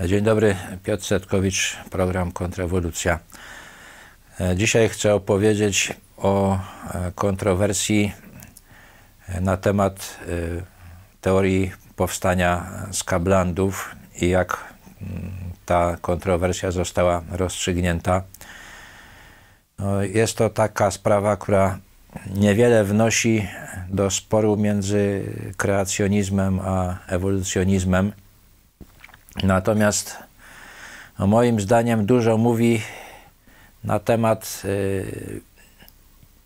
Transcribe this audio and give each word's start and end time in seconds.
Dzień 0.00 0.22
dobry, 0.24 0.56
Piotr 0.82 1.04
Setkowicz, 1.04 1.76
program 1.90 2.32
Kontrrewolucja. 2.32 3.18
Dzisiaj 4.56 4.88
chcę 4.88 5.14
opowiedzieć 5.14 5.92
o 6.16 6.58
kontrowersji 7.14 8.12
na 9.40 9.56
temat 9.56 10.18
teorii 11.20 11.72
powstania 11.96 12.66
skablandów 12.92 13.96
i 14.20 14.28
jak 14.28 14.74
ta 15.66 15.96
kontrowersja 16.00 16.70
została 16.70 17.22
rozstrzygnięta. 17.30 18.22
No, 19.78 20.02
jest 20.02 20.36
to 20.36 20.50
taka 20.50 20.90
sprawa, 20.90 21.36
która 21.36 21.78
niewiele 22.34 22.84
wnosi 22.84 23.48
do 23.88 24.10
sporu 24.10 24.56
między 24.56 25.22
kreacjonizmem 25.56 26.60
a 26.60 26.98
ewolucjonizmem. 27.06 28.12
Natomiast 29.42 30.16
no 31.18 31.26
moim 31.26 31.60
zdaniem 31.60 32.06
dużo 32.06 32.36
mówi 32.36 32.82
na 33.84 33.98
temat, 33.98 34.62
y, 34.64 35.40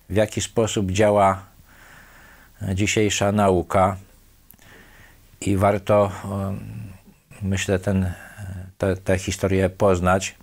w 0.08 0.14
jaki 0.14 0.40
sposób 0.40 0.90
działa 0.90 1.42
dzisiejsza 2.74 3.32
nauka 3.32 3.96
i 5.40 5.56
warto, 5.56 6.10
myślę, 7.42 7.78
ten, 7.78 8.12
tę 9.04 9.18
historię 9.18 9.70
poznać. 9.70 10.34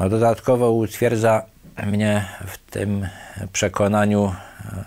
No 0.00 0.08
dodatkowo 0.08 0.72
utwierdza 0.72 1.42
mnie 1.86 2.24
w 2.46 2.58
tym 2.58 3.08
przekonaniu 3.52 4.24
e, 4.24 4.84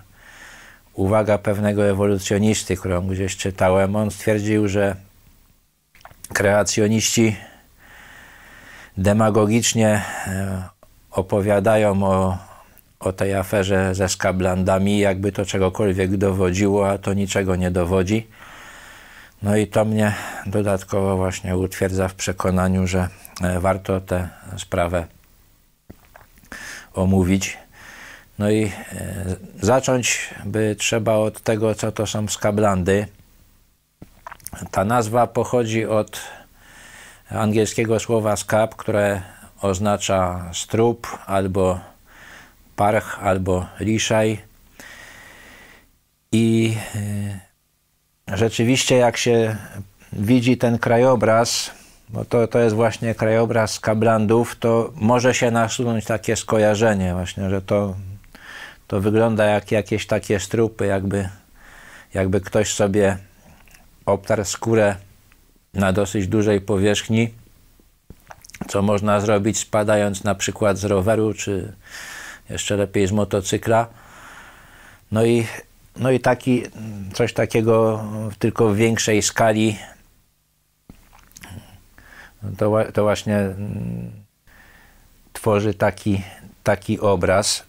uwaga 0.94 1.38
pewnego 1.38 1.86
ewolucjonisty, 1.86 2.78
którą 2.78 3.08
gdzieś 3.08 3.38
czytałem. 3.38 3.96
On 3.96 4.12
stwierdził, 4.12 4.68
że 4.68 4.96
kreacjoniści 6.34 7.36
demagogicznie 8.98 10.02
e, 10.28 10.64
opowiadają 11.12 12.04
o, 12.04 12.38
o 13.00 13.14
tej 13.14 13.36
aferze 13.36 13.96
ze 13.96 14.10
skablandami, 14.10 15.00
jakby 15.00 15.32
to 15.32 15.46
czegokolwiek 15.46 16.18
dowodziło, 16.18 16.90
a 16.90 16.98
to 16.98 17.14
niczego 17.14 17.56
nie 17.56 17.72
dowodzi. 17.72 18.28
No 19.44 19.56
i 19.56 19.68
to 19.68 19.86
mnie 19.86 20.14
dodatkowo 20.46 21.18
właśnie 21.18 21.58
utwierdza 21.58 22.08
w 22.08 22.16
przekonaniu, 22.16 22.88
że 22.88 23.08
e, 23.42 23.60
warto 23.60 24.02
tę 24.02 24.30
sprawę 24.58 25.08
omówić. 26.94 27.58
No 28.40 28.52
i 28.52 28.64
e, 28.66 28.72
zacząć 29.62 30.30
by 30.46 30.76
trzeba 30.80 31.14
od 31.14 31.42
tego, 31.42 31.76
co 31.76 31.92
to 31.92 32.08
są 32.08 32.28
skablandy. 32.28 33.08
Ta 34.72 34.86
nazwa 34.86 35.28
pochodzi 35.28 35.86
od 35.86 36.22
angielskiego 37.30 38.00
słowa 38.00 38.36
skab, 38.36 38.76
które 38.76 39.22
oznacza 39.62 40.50
strup 40.54 41.08
albo 41.26 41.80
parch 42.76 43.20
albo 43.24 43.66
liszaj. 43.80 44.38
I 46.32 46.76
e, 48.30 48.38
rzeczywiście, 48.38 48.98
jak 48.98 49.18
się 49.18 49.56
widzi 50.14 50.58
ten 50.58 50.78
krajobraz, 50.80 51.72
bo 52.10 52.26
to, 52.26 52.48
to 52.48 52.60
jest 52.60 52.76
właśnie 52.76 53.16
krajobraz 53.16 53.80
kablandów, 53.80 54.56
to 54.60 54.92
może 54.96 55.34
się 55.34 55.52
nasunąć 55.52 56.06
takie 56.06 56.36
skojarzenie 56.36 57.14
właśnie, 57.14 57.50
że 57.50 57.62
to, 57.62 57.96
to 58.88 59.02
wygląda 59.02 59.46
jak 59.46 59.72
jakieś 59.72 60.08
takie 60.08 60.40
strupy, 60.40 60.86
jakby, 60.86 61.30
jakby 62.14 62.42
ktoś 62.42 62.74
sobie 62.74 63.18
obtarł 64.12 64.44
skórę 64.44 64.96
na 65.74 65.94
dosyć 65.94 66.28
dużej 66.28 66.62
powierzchni, 66.62 67.30
co 68.68 68.82
można 68.82 69.20
zrobić 69.20 69.58
spadając 69.58 70.24
na 70.24 70.36
przykład 70.36 70.78
z 70.78 70.84
roweru, 70.84 71.34
czy 71.34 71.74
jeszcze 72.50 72.78
lepiej 72.78 73.08
z 73.08 73.12
motocykla. 73.12 73.88
No 75.12 75.26
i, 75.26 75.48
no 75.96 76.12
i 76.12 76.20
taki, 76.20 76.64
coś 77.14 77.34
takiego 77.34 78.04
tylko 78.40 78.70
w 78.70 78.76
większej 78.76 79.22
skali 79.22 79.78
to, 82.58 82.72
to 82.94 83.04
właśnie 83.04 83.38
mm, 83.38 84.12
tworzy 85.34 85.74
taki, 85.74 86.22
taki 86.64 87.00
obraz. 87.00 87.64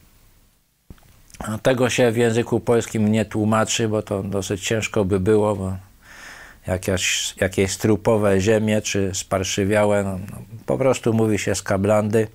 Tego 1.62 1.90
się 1.90 2.12
w 2.12 2.16
języku 2.16 2.60
polskim 2.60 3.12
nie 3.12 3.24
tłumaczy, 3.24 3.88
bo 3.88 4.02
to 4.02 4.22
dosyć 4.22 4.66
ciężko 4.66 5.04
by 5.04 5.20
było, 5.20 5.56
bo 5.56 5.76
jakieś, 6.66 7.34
jakieś 7.40 7.70
strupowe 7.70 8.40
ziemie 8.40 8.82
czy 8.82 9.10
sparszywiałe, 9.14 10.04
no, 10.04 10.18
no, 10.30 10.42
po 10.66 10.78
prostu 10.78 11.12
mówi 11.12 11.38
się 11.38 11.54
skablandy. 11.54 12.28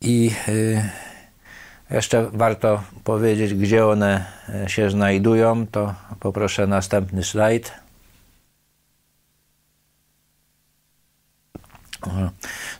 I 0.00 0.30
y, 0.48 0.82
jeszcze 1.90 2.30
warto 2.32 2.82
powiedzieć, 3.04 3.54
gdzie 3.54 3.86
one 3.86 4.24
e, 4.48 4.68
się 4.68 4.90
znajdują, 4.90 5.66
to 5.66 5.94
poproszę 6.20 6.66
następny 6.66 7.24
slajd. 7.24 7.72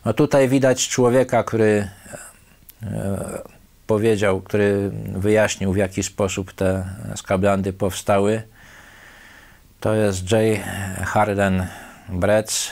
No 0.05 0.13
tutaj 0.13 0.49
widać 0.49 0.87
człowieka, 0.89 1.43
który 1.43 1.89
e, 2.83 3.41
powiedział, 3.87 4.41
który 4.41 4.91
wyjaśnił, 5.15 5.73
w 5.73 5.77
jaki 5.77 6.03
sposób 6.03 6.53
te 6.53 6.85
skablandy 7.15 7.73
powstały. 7.73 8.52
To 9.83 9.93
jest 9.93 10.31
J. 10.31 10.39
Harden 11.05 11.67
Bretz, 12.09 12.71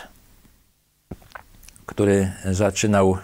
który 1.86 2.32
zaczynał 2.46 3.18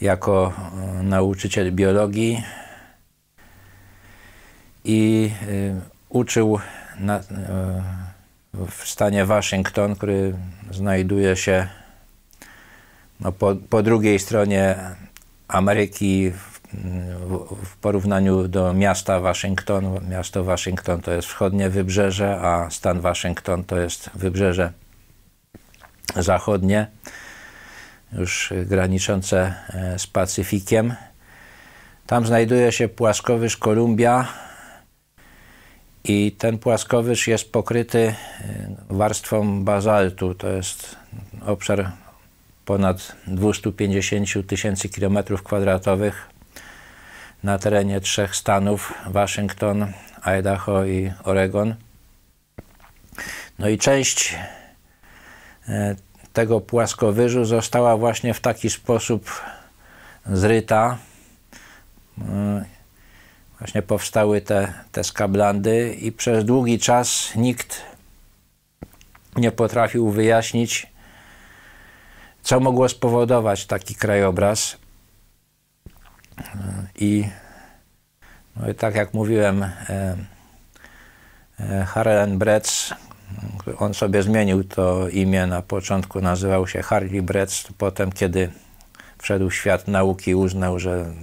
jako 0.00 0.52
e, 0.98 1.02
nauczyciel 1.02 1.72
biologii 1.72 2.42
i 4.84 5.30
e, 5.42 5.80
uczył 6.08 6.58
na, 6.98 7.20
w 8.52 8.88
stanie 8.88 9.26
Waszyngton, 9.26 9.96
który 9.96 10.34
znajduje 10.70 11.36
się 11.36 11.68
no, 13.20 13.32
po, 13.32 13.56
po 13.70 13.82
drugiej 13.82 14.18
stronie 14.18 14.76
Ameryki 15.48 16.32
w, 17.64 17.76
porównaniu 17.76 18.48
do 18.48 18.74
miasta 18.74 19.20
Waszyngton. 19.20 20.08
Miasto 20.08 20.44
Waszyngton 20.44 21.00
to 21.00 21.12
jest 21.12 21.28
wschodnie 21.28 21.70
wybrzeże, 21.70 22.40
a 22.40 22.70
stan 22.70 23.00
Waszyngton 23.00 23.64
to 23.64 23.78
jest 23.78 24.10
wybrzeże 24.14 24.72
zachodnie, 26.16 26.86
już 28.12 28.52
graniczące 28.66 29.54
e, 29.68 29.98
z 29.98 30.06
Pacyfikiem. 30.06 30.94
Tam 32.06 32.26
znajduje 32.26 32.72
się 32.72 32.88
płaskowyż 32.88 33.56
Kolumbia 33.56 34.28
i 36.04 36.32
ten 36.32 36.58
płaskowyż 36.58 37.28
jest 37.28 37.52
pokryty 37.52 37.98
e, 37.98 38.14
warstwą 38.90 39.64
bazaltu. 39.64 40.34
To 40.34 40.48
jest 40.48 40.96
obszar 41.46 41.92
ponad 42.64 43.16
250 43.26 44.46
tysięcy 44.46 44.88
kilometrów 44.88 45.42
kwadratowych 45.42 46.30
na 47.42 47.58
terenie 47.58 48.00
trzech 48.00 48.36
stanów 48.36 48.94
Waszyngton, 49.06 49.92
Idaho 50.22 50.84
i 50.84 51.12
Oregon. 51.24 51.74
No 53.58 53.68
i 53.68 53.78
część 53.78 54.36
e, 55.68 55.96
tego 56.32 56.60
płaskowyżu 56.60 57.44
została 57.44 57.96
właśnie 57.96 58.34
w 58.34 58.40
taki 58.40 58.70
sposób 58.70 59.42
zryta. 60.26 60.98
E, 62.18 62.64
właśnie 63.58 63.82
powstały 63.82 64.40
te, 64.40 64.72
te 64.92 65.04
skablandy 65.04 65.94
i 65.94 66.12
przez 66.12 66.44
długi 66.44 66.78
czas 66.78 67.32
nikt 67.36 67.82
nie 69.36 69.52
potrafił 69.52 70.10
wyjaśnić, 70.10 70.86
co 72.42 72.60
mogło 72.60 72.88
spowodować 72.88 73.66
taki 73.66 73.94
krajobraz. 73.94 74.79
I, 77.00 77.28
no 78.56 78.70
i 78.70 78.74
tak 78.74 78.94
jak 78.94 79.14
mówiłem, 79.14 79.62
e, 79.62 80.16
e, 81.60 81.84
Harlan 81.84 82.38
Bretz, 82.38 82.94
on 83.78 83.94
sobie 83.94 84.22
zmienił 84.22 84.64
to 84.64 85.08
imię, 85.08 85.46
na 85.46 85.62
początku 85.62 86.20
nazywał 86.20 86.66
się 86.66 86.82
Harley 86.82 87.22
Bretz, 87.22 87.72
potem 87.78 88.12
kiedy 88.12 88.52
wszedł 89.18 89.50
w 89.50 89.54
świat 89.54 89.88
nauki 89.88 90.34
uznał, 90.34 90.78
że 90.78 91.14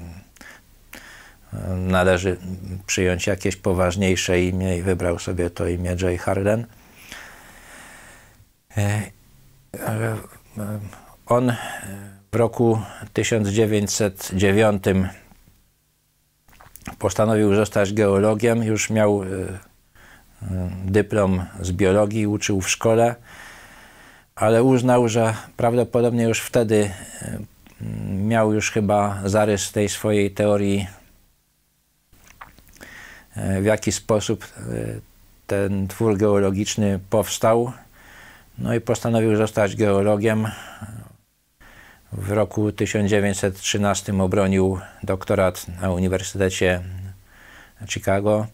e, 1.54 1.76
należy 1.76 2.38
przyjąć 2.88 3.28
jakieś 3.28 3.56
poważniejsze 3.56 4.42
imię 4.42 4.78
i 4.78 4.82
wybrał 4.82 5.20
sobie 5.20 5.50
to 5.50 5.68
imię 5.68 5.96
J. 6.02 6.22
Harlan. 6.22 6.66
On 11.26 11.54
w 12.32 12.36
roku 12.36 12.82
1909 13.14 14.84
postanowił 17.00 17.56
zostać 17.56 17.94
geologiem. 17.94 18.64
Już 18.64 18.90
miał 18.90 19.22
dyplom 20.86 21.46
z 21.62 21.72
biologii, 21.72 22.28
uczył 22.28 22.62
w 22.62 22.70
szkole, 22.70 23.16
ale 24.36 24.64
uznał, 24.64 25.10
że 25.10 25.34
prawdopodobnie 25.58 26.24
już 26.24 26.40
wtedy 26.40 26.92
miał 28.10 28.54
już 28.54 28.72
chyba 28.72 29.22
zarys 29.26 29.72
tej 29.72 29.90
swojej 29.90 30.32
teorii, 30.32 30.88
w 33.36 33.66
jaki 33.66 33.92
sposób 33.92 34.48
ten 35.48 35.88
twór 35.88 36.18
geologiczny 36.18 37.00
powstał. 37.10 37.72
No 38.58 38.76
i 38.76 38.82
postanowił 38.82 39.36
zostać 39.36 39.76
geologiem. 39.76 40.48
W 42.12 42.32
roku 42.32 42.72
1913 42.72 44.22
obronił 44.22 44.80
doktorat 45.04 45.66
na 45.82 45.92
Uniwersytecie 45.92 46.84
Chicago 47.90 48.48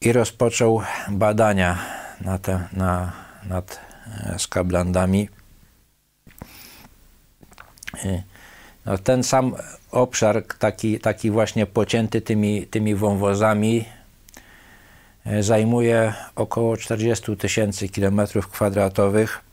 i 0.00 0.12
rozpoczął 0.12 0.82
badania 1.08 1.78
na 2.20 2.38
te, 2.38 2.68
na, 2.72 3.12
nad 3.48 3.80
e, 4.24 4.38
skablandami. 4.38 5.28
No, 8.86 8.98
ten 8.98 9.22
sam 9.22 9.54
obszar, 9.90 10.42
taki, 10.58 11.00
taki 11.00 11.30
właśnie 11.30 11.66
pocięty 11.66 12.20
tymi, 12.20 12.66
tymi 12.66 12.94
wąwozami, 12.94 13.84
e, 15.26 15.42
zajmuje 15.42 16.12
około 16.34 16.76
40 16.76 17.36
tysięcy 17.36 17.88
kilometrów 17.88 18.48
kwadratowych. 18.48 19.45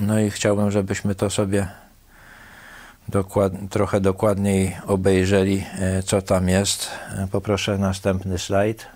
No 0.00 0.20
i 0.20 0.30
chciałbym, 0.30 0.70
żebyśmy 0.70 1.14
to 1.14 1.30
sobie 1.30 1.68
dokład, 3.08 3.52
trochę 3.70 4.00
dokładniej 4.00 4.76
obejrzeli, 4.86 5.64
e, 5.78 6.02
co 6.02 6.22
tam 6.22 6.48
jest. 6.48 6.90
E, 7.18 7.28
poproszę 7.32 7.78
następny 7.78 8.38
slajd. 8.38 8.86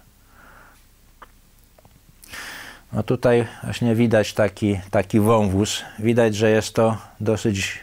No 2.92 3.02
tutaj 3.02 3.46
właśnie 3.64 3.94
widać 3.94 4.34
taki, 4.34 4.80
taki 4.90 5.20
wąwóz. 5.20 5.82
Widać, 5.98 6.36
że 6.36 6.50
jest 6.50 6.74
to 6.74 6.96
dosyć, 7.20 7.78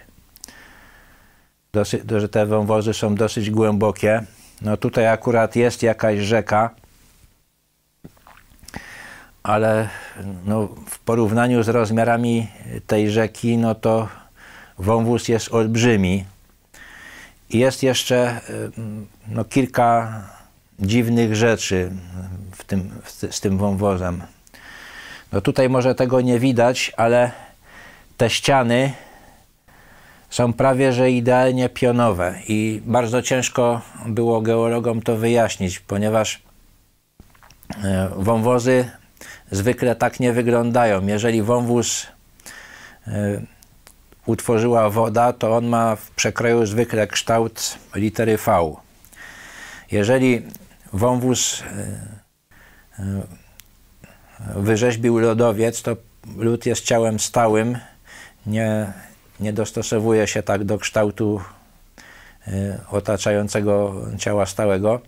dosyć, 1.73 2.01
że 2.17 2.29
te 2.29 2.45
wąwozy 2.45 2.93
są 2.93 3.15
dosyć 3.15 3.51
głębokie. 3.51 4.23
No 4.61 4.77
tutaj 4.77 5.07
akurat 5.07 5.55
jest 5.55 5.83
jakaś 5.83 6.19
rzeka, 6.19 6.69
ale 9.47 9.89
no, 10.45 10.67
w 10.89 10.99
porównaniu 10.99 11.63
z 11.63 11.69
rozmiarami 11.69 12.47
tej 12.87 13.11
rzeki, 13.11 13.57
no 13.57 13.75
to 13.75 14.07
wąwóz 14.77 15.27
jest 15.27 15.53
olbrzymi. 15.53 16.25
I 17.49 17.59
jest 17.59 17.83
jeszcze 17.83 18.41
no, 19.27 19.45
kilka 19.45 20.21
dziwnych 20.79 21.35
rzeczy 21.35 21.91
w 22.51 22.63
tym, 22.63 22.91
w, 23.03 23.11
z 23.11 23.41
tym 23.41 23.57
wąwozem. 23.57 24.21
No 25.31 25.41
tutaj 25.41 25.69
może 25.69 25.95
tego 25.95 26.21
nie 26.21 26.39
widać, 26.39 26.91
ale 26.97 27.31
te 28.17 28.29
ściany 28.29 28.93
są 30.29 30.53
prawie 30.53 30.93
że 30.93 31.11
idealnie 31.11 31.69
pionowe 31.69 32.35
i 32.47 32.81
bardzo 32.85 33.21
ciężko 33.21 33.81
było 34.05 34.41
geologom 34.41 35.01
to 35.01 35.17
wyjaśnić, 35.17 35.79
ponieważ 35.79 36.41
e, 37.83 38.09
wąwozy 38.15 38.89
zwykle 39.51 39.95
tak 39.95 40.19
nie 40.19 40.33
wyglądają. 40.33 41.07
Jeżeli 41.07 41.41
wąwóz 41.41 42.07
e, 43.07 43.41
utworzyła 44.25 44.89
woda, 44.89 45.33
to 45.33 45.55
on 45.55 45.65
ma 45.65 45.95
w 45.95 46.11
przekroju 46.11 46.65
zwykle 46.65 47.07
kształt 47.07 47.77
litery 47.95 48.37
V. 48.37 48.75
Jeżeli 49.91 50.41
wąwóz 50.93 51.63
e, 52.99 53.21
wyrzeźbił 54.55 55.19
lodowiec, 55.19 55.81
to 55.81 55.95
lód 56.37 56.65
jest 56.65 56.85
ciałem 56.85 57.19
stałym, 57.19 57.77
nie, 58.45 58.93
nie 59.39 59.53
dostosowuje 59.53 60.27
się 60.27 60.43
tak 60.43 60.63
do 60.63 60.77
kształtu 60.77 61.41
e, 62.47 62.79
otaczającego 62.91 63.95
ciała 64.17 64.45
stałego, 64.45 65.01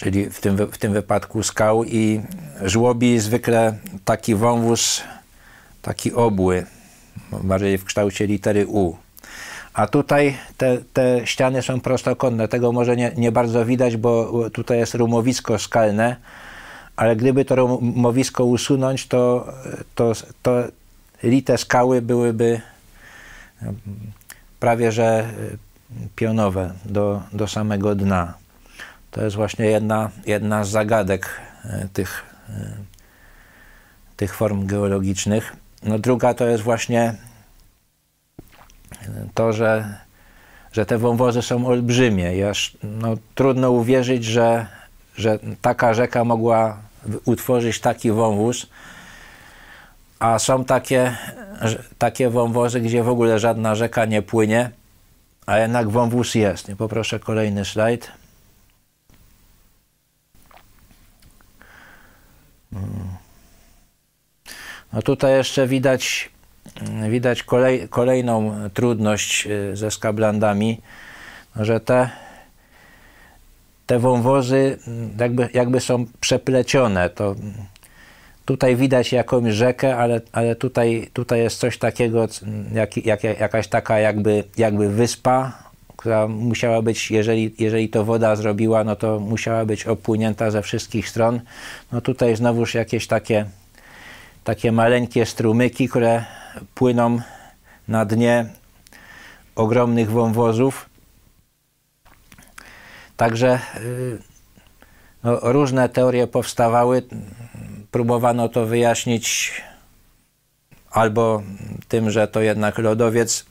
czyli 0.00 0.30
w 0.30 0.40
tym, 0.40 0.56
w 0.56 0.78
tym 0.78 0.92
wypadku 0.92 1.42
skał 1.42 1.84
i 1.84 2.20
żłobi 2.62 3.18
zwykle 3.18 3.76
taki 4.04 4.34
wąwóz, 4.34 5.02
taki 5.82 6.12
obły, 6.12 6.66
bardziej 7.42 7.78
w 7.78 7.84
kształcie 7.84 8.26
litery 8.26 8.66
U. 8.66 8.96
A 9.74 9.86
tutaj 9.86 10.36
te, 10.56 10.78
te 10.92 11.20
ściany 11.24 11.62
są 11.62 11.80
prostokątne. 11.80 12.48
Tego 12.48 12.72
może 12.72 12.96
nie, 12.96 13.12
nie 13.16 13.32
bardzo 13.32 13.64
widać, 13.64 13.96
bo 13.96 14.50
tutaj 14.50 14.78
jest 14.78 14.94
rumowisko 14.94 15.58
skalne, 15.58 16.16
ale 16.96 17.16
gdyby 17.16 17.44
to 17.44 17.56
rumowisko 17.56 18.44
usunąć, 18.44 19.06
to, 19.06 19.52
to, 19.94 20.12
to 20.42 20.64
lite 21.22 21.58
skały 21.58 22.02
byłyby 22.02 22.60
prawie 24.60 24.92
że 24.92 25.28
pionowe 26.16 26.72
do, 26.84 27.22
do 27.32 27.48
samego 27.48 27.94
dna. 27.94 28.39
To 29.10 29.24
jest 29.24 29.36
właśnie 29.36 29.64
jedna, 29.64 30.10
jedna 30.26 30.64
z 30.64 30.68
zagadek 30.68 31.40
e, 31.64 31.88
tych, 31.92 32.22
e, 32.48 32.52
tych 34.16 34.34
form 34.34 34.66
geologicznych. 34.66 35.56
No 35.82 35.98
druga 35.98 36.34
to 36.34 36.46
jest 36.46 36.62
właśnie 36.62 37.14
to, 39.34 39.52
że, 39.52 39.94
że 40.72 40.86
te 40.86 40.98
wąwozy 40.98 41.42
są 41.42 41.66
olbrzymie. 41.66 42.36
I 42.36 42.42
aż, 42.42 42.76
no, 42.82 43.14
trudno 43.34 43.70
uwierzyć, 43.70 44.24
że, 44.24 44.66
że 45.16 45.38
taka 45.62 45.94
rzeka 45.94 46.24
mogła 46.24 46.76
utworzyć 47.24 47.80
taki 47.80 48.10
wąwóz, 48.12 48.66
a 50.18 50.38
są 50.38 50.64
takie, 50.64 51.16
takie 51.98 52.30
wąwozy, 52.30 52.80
gdzie 52.80 53.02
w 53.02 53.08
ogóle 53.08 53.38
żadna 53.38 53.74
rzeka 53.74 54.04
nie 54.04 54.22
płynie, 54.22 54.70
a 55.46 55.58
jednak 55.58 55.88
wąwóz 55.88 56.34
jest. 56.34 56.72
Poproszę 56.78 57.20
kolejny 57.20 57.64
slajd. 57.64 58.19
No 64.92 65.02
tutaj 65.02 65.32
jeszcze 65.32 65.66
widać, 65.66 66.30
widać 67.08 67.42
kolej, 67.42 67.88
kolejną 67.88 68.52
trudność 68.74 69.46
y, 69.46 69.76
ze 69.76 69.90
skablandami, 69.90 70.80
że 71.56 71.80
te 71.80 72.10
te 73.90 73.98
wąwozy 73.98 74.78
mm, 74.86 75.10
jakby, 75.20 75.48
jakby 75.54 75.80
są 75.80 76.06
przeplecione. 76.20 77.10
To 77.10 77.34
tutaj 78.44 78.76
widać 78.76 79.12
jakąś 79.12 79.54
rzekę, 79.54 79.96
ale, 79.96 80.20
ale 80.32 80.56
tutaj, 80.56 81.10
tutaj 81.12 81.40
jest 81.40 81.58
coś 81.58 81.78
takiego, 81.78 82.28
jak, 82.72 82.96
jak, 82.96 83.24
jakaś 83.24 83.68
taka 83.68 83.98
jakby, 83.98 84.44
jakby 84.56 84.88
wyspa, 84.88 85.69
która 86.00 86.28
musiała 86.28 86.82
być, 86.82 87.10
jeżeli, 87.10 87.54
jeżeli 87.58 87.88
to 87.88 88.04
woda 88.04 88.36
zrobiła, 88.36 88.84
no 88.84 88.96
to 88.96 89.20
musiała 89.20 89.64
być 89.64 89.86
opłynięta 89.86 90.50
ze 90.50 90.62
wszystkich 90.62 91.08
stron. 91.08 91.40
No 91.92 92.00
tutaj 92.00 92.36
znowuż 92.36 92.74
jakieś 92.74 93.06
takie, 93.06 93.46
takie 94.44 94.72
maleńkie 94.72 95.26
strumyki, 95.26 95.88
które 95.88 96.24
płyną 96.74 97.20
na 97.88 98.04
dnie 98.04 98.46
ogromnych 99.54 100.10
wąwozów. 100.10 100.88
Także 103.16 103.58
y, 103.80 104.18
no, 105.24 105.38
różne 105.42 105.88
teorie 105.88 106.26
powstawały. 106.26 107.02
Próbowano 107.90 108.48
to 108.48 108.66
wyjaśnić 108.66 109.52
albo 110.90 111.42
tym, 111.88 112.10
że 112.10 112.28
to 112.28 112.40
jednak 112.40 112.78
lodowiec 112.78 113.49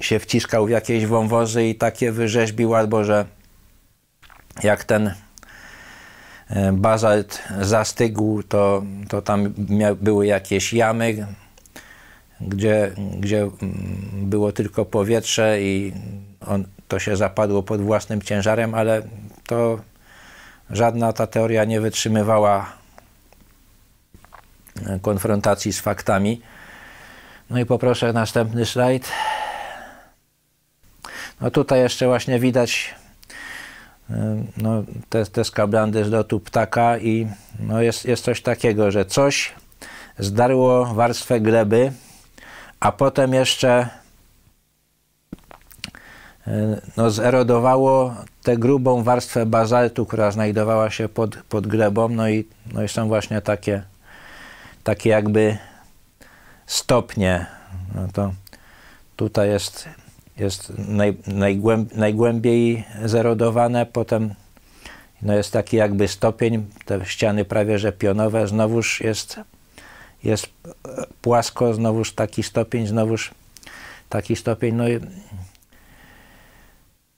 się 0.00 0.18
wciskał 0.18 0.66
w 0.66 0.70
jakieś 0.70 1.06
wąwozy 1.06 1.64
i 1.64 1.74
takie 1.74 2.12
wyrzeźbił, 2.12 2.74
albo 2.74 3.04
że 3.04 3.24
jak 4.62 4.84
ten 4.84 5.06
y, 5.06 5.14
bazalt 6.72 7.42
zastygł, 7.60 8.42
to, 8.42 8.82
to 9.08 9.22
tam 9.22 9.54
były 10.00 10.26
jakieś 10.26 10.72
jamy, 10.72 11.26
gdzie, 12.40 12.92
gdzie 13.20 13.40
mm, 13.42 13.52
było 14.12 14.52
tylko 14.52 14.84
powietrze 14.84 15.62
i 15.62 15.92
on, 16.46 16.64
to 16.88 16.98
się 16.98 17.16
zapadło 17.16 17.62
pod 17.62 17.80
własnym 17.80 18.22
ciężarem, 18.22 18.74
ale 18.74 19.02
to 19.46 19.80
żadna 20.70 21.12
ta 21.12 21.26
teoria 21.26 21.64
nie 21.64 21.80
wytrzymywała 21.80 22.72
konfrontacji 25.02 25.72
z 25.72 25.80
faktami. 25.80 26.42
No 27.50 27.58
i 27.58 27.66
poproszę 27.66 28.12
następny 28.12 28.66
slajd. 28.66 29.12
No 31.40 31.50
tutaj 31.50 31.80
jeszcze 31.80 32.06
właśnie 32.06 32.38
widać 32.38 32.94
no, 34.56 34.82
te, 35.08 35.26
te 35.26 35.44
skablandy 35.44 36.04
z 36.04 36.10
lotu 36.10 36.40
ptaka 36.40 36.98
i 36.98 37.28
no 37.60 37.82
jest, 37.82 38.04
jest 38.04 38.24
coś 38.24 38.42
takiego, 38.42 38.90
że 38.90 39.04
coś 39.04 39.54
zdarło 40.18 40.86
warstwę 40.86 41.40
gleby, 41.40 41.92
a 42.80 42.92
potem 42.92 43.34
jeszcze 43.34 43.88
no, 46.96 47.10
zerodowało 47.10 48.14
tę 48.42 48.56
grubą 48.56 49.02
warstwę 49.02 49.46
bazaltu, 49.46 50.06
która 50.06 50.30
znajdowała 50.30 50.90
się 50.90 51.08
pod, 51.08 51.36
pod 51.36 51.66
glebą, 51.66 52.08
no 52.08 52.28
i, 52.28 52.44
no 52.72 52.82
i 52.82 52.88
są 52.88 53.08
właśnie 53.08 53.40
takie, 53.40 53.82
takie 54.84 55.10
jakby 55.10 55.58
stopnie. 56.66 57.46
No 57.94 58.08
to 58.12 58.32
tutaj 59.16 59.48
jest, 59.48 59.88
jest 60.40 60.72
naj, 60.78 61.16
najgłęb, 61.26 61.94
najgłębiej 61.94 62.84
zerodowane, 63.04 63.86
potem 63.86 64.34
no 65.22 65.34
jest 65.34 65.52
taki 65.52 65.76
jakby 65.76 66.08
stopień, 66.08 66.66
te 66.84 67.06
ściany 67.06 67.44
prawie 67.44 67.78
że 67.78 67.92
pionowe, 67.92 68.46
znowuż 68.46 69.00
jest, 69.00 69.40
jest 70.24 70.46
płasko, 71.22 71.74
znowuż 71.74 72.12
taki 72.12 72.42
stopień, 72.42 72.86
znowuż 72.86 73.30
taki 74.08 74.36
stopień, 74.36 74.74
no 74.74 74.88
i 74.88 75.00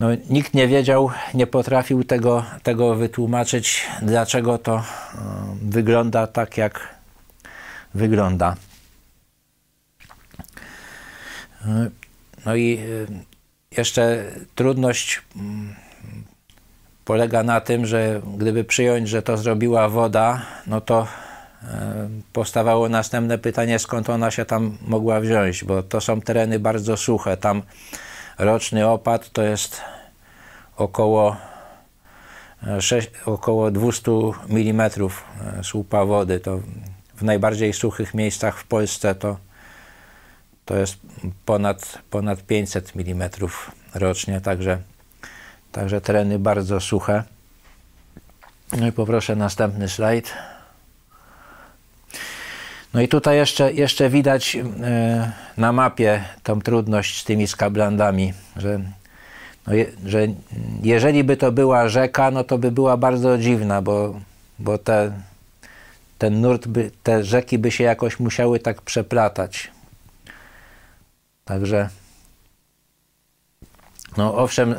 no, 0.00 0.08
nikt 0.30 0.54
nie 0.54 0.68
wiedział, 0.68 1.10
nie 1.34 1.46
potrafił 1.46 2.04
tego, 2.04 2.44
tego 2.62 2.94
wytłumaczyć, 2.94 3.86
dlaczego 4.02 4.58
to 4.58 4.76
e, 4.76 4.82
wygląda 5.62 6.26
tak, 6.26 6.56
jak 6.56 6.94
wygląda. 7.94 8.56
No 12.46 12.54
i 12.54 12.78
e, 12.78 13.76
jeszcze 13.76 14.24
trudność 14.54 15.22
mm, 15.36 15.74
polega 17.04 17.42
na 17.42 17.60
tym, 17.60 17.86
że 17.86 18.22
gdyby 18.36 18.64
przyjąć, 18.64 19.08
że 19.08 19.22
to 19.22 19.36
zrobiła 19.36 19.88
woda, 19.88 20.42
no 20.66 20.80
to 20.80 21.06
powstawało 22.32 22.88
następne 22.88 23.38
pytanie, 23.38 23.78
skąd 23.78 24.10
ona 24.10 24.30
się 24.30 24.44
tam 24.44 24.78
mogła 24.86 25.20
wziąć, 25.20 25.64
bo 25.64 25.82
to 25.82 26.00
są 26.00 26.20
tereny 26.20 26.58
bardzo 26.58 26.96
suche. 26.96 27.36
Tam 27.36 27.62
roczny 28.38 28.88
opad 28.88 29.30
to 29.30 29.42
jest 29.42 29.80
około, 30.76 31.36
6, 32.80 33.08
e, 33.08 33.24
około 33.24 33.70
200 33.70 34.12
mm 34.48 34.90
słupa 35.62 36.04
wody. 36.04 36.40
To 36.40 36.60
w 37.16 37.22
najbardziej 37.22 37.72
suchych 37.72 38.14
miejscach 38.14 38.58
w 38.58 38.66
Polsce 38.66 39.14
to, 39.14 39.36
to 40.64 40.76
jest 40.76 40.96
ponad, 41.46 41.98
ponad 42.10 42.42
500 42.42 42.92
mm 42.96 43.30
rocznie, 43.94 44.40
także, 44.40 44.78
także 45.72 46.00
tereny 46.00 46.38
bardzo 46.38 46.80
suche. 46.80 47.22
No 48.78 48.86
i 48.86 48.92
poproszę 48.92 49.36
następny 49.36 49.88
slajd. 49.88 50.32
No 52.94 53.00
i 53.00 53.08
tutaj 53.08 53.36
jeszcze, 53.36 53.72
jeszcze 53.72 54.10
widać 54.10 54.56
e, 54.56 55.32
na 55.56 55.72
mapie 55.72 56.24
tą 56.42 56.60
trudność 56.60 57.20
z 57.20 57.24
tymi 57.24 57.46
skablandami, 57.46 58.32
że, 58.56 58.80
no 59.66 59.74
je, 59.74 59.86
że 60.06 60.26
jeżeli 60.82 61.24
by 61.24 61.36
to 61.36 61.52
była 61.52 61.88
rzeka, 61.88 62.30
no 62.30 62.44
to 62.44 62.58
by 62.58 62.72
była 62.72 62.96
bardzo 62.96 63.38
dziwna, 63.38 63.82
bo, 63.82 64.20
bo 64.58 64.78
te, 64.78 65.12
ten 66.18 66.40
nurt, 66.40 66.66
by, 66.66 66.90
te 67.02 67.24
rzeki 67.24 67.58
by 67.58 67.70
się 67.70 67.84
jakoś 67.84 68.20
musiały 68.20 68.60
tak 68.60 68.82
przeplatać. 68.82 69.70
Także 71.44 71.88
no 74.16 74.36
owszem, 74.36 74.74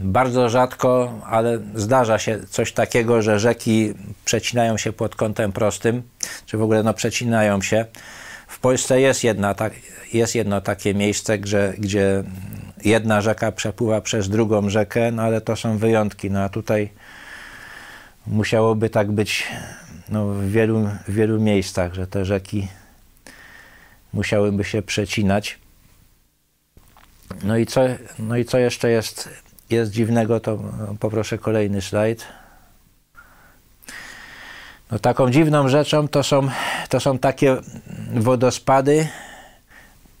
bardzo 0.00 0.48
rzadko, 0.48 1.20
ale 1.26 1.58
zdarza 1.74 2.18
się 2.18 2.38
coś 2.50 2.72
takiego, 2.72 3.22
że 3.22 3.38
rzeki 3.38 3.94
przecinają 4.24 4.76
się 4.76 4.92
pod 4.92 5.16
kątem 5.16 5.52
prostym, 5.52 6.02
czy 6.46 6.58
w 6.58 6.62
ogóle 6.62 6.82
no, 6.82 6.94
przecinają 6.94 7.62
się. 7.62 7.84
W 8.46 8.58
Polsce 8.58 9.00
jest, 9.00 9.24
jedna, 9.24 9.54
jest 10.12 10.34
jedno 10.34 10.60
takie 10.60 10.94
miejsce, 10.94 11.38
gdzie, 11.38 11.74
gdzie 11.78 12.24
jedna 12.84 13.20
rzeka 13.20 13.52
przepływa 13.52 14.00
przez 14.00 14.28
drugą 14.28 14.70
rzekę, 14.70 15.12
no 15.12 15.22
ale 15.22 15.40
to 15.40 15.56
są 15.56 15.78
wyjątki. 15.78 16.30
No 16.30 16.40
a 16.40 16.48
tutaj 16.48 16.90
musiałoby 18.26 18.90
tak 18.90 19.12
być 19.12 19.46
no, 20.08 20.26
w, 20.26 20.50
wielu, 20.50 20.88
w 21.08 21.12
wielu 21.12 21.40
miejscach, 21.40 21.94
że 21.94 22.06
te 22.06 22.24
rzeki 22.24 22.68
musiałyby 24.12 24.64
się 24.64 24.82
przecinać. 24.82 25.59
No 27.42 27.56
i 27.56 27.66
co, 27.66 27.80
no 28.18 28.36
i 28.36 28.44
co 28.44 28.58
jeszcze 28.58 28.90
jest, 28.90 29.28
jest 29.70 29.92
dziwnego, 29.92 30.40
to 30.40 30.58
poproszę 31.00 31.38
kolejny 31.38 31.82
slajd. 31.82 32.26
No 34.90 34.98
taką 34.98 35.30
dziwną 35.30 35.68
rzeczą 35.68 36.08
to 36.08 36.22
są, 36.22 36.48
to 36.88 37.00
są 37.00 37.18
takie 37.18 37.56
wodospady, 38.14 39.08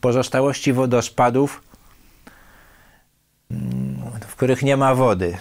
pozostałości 0.00 0.72
wodospadów, 0.72 1.62
w 4.28 4.36
których 4.36 4.62
nie 4.62 4.76
ma 4.76 4.94
wody. 4.94 5.36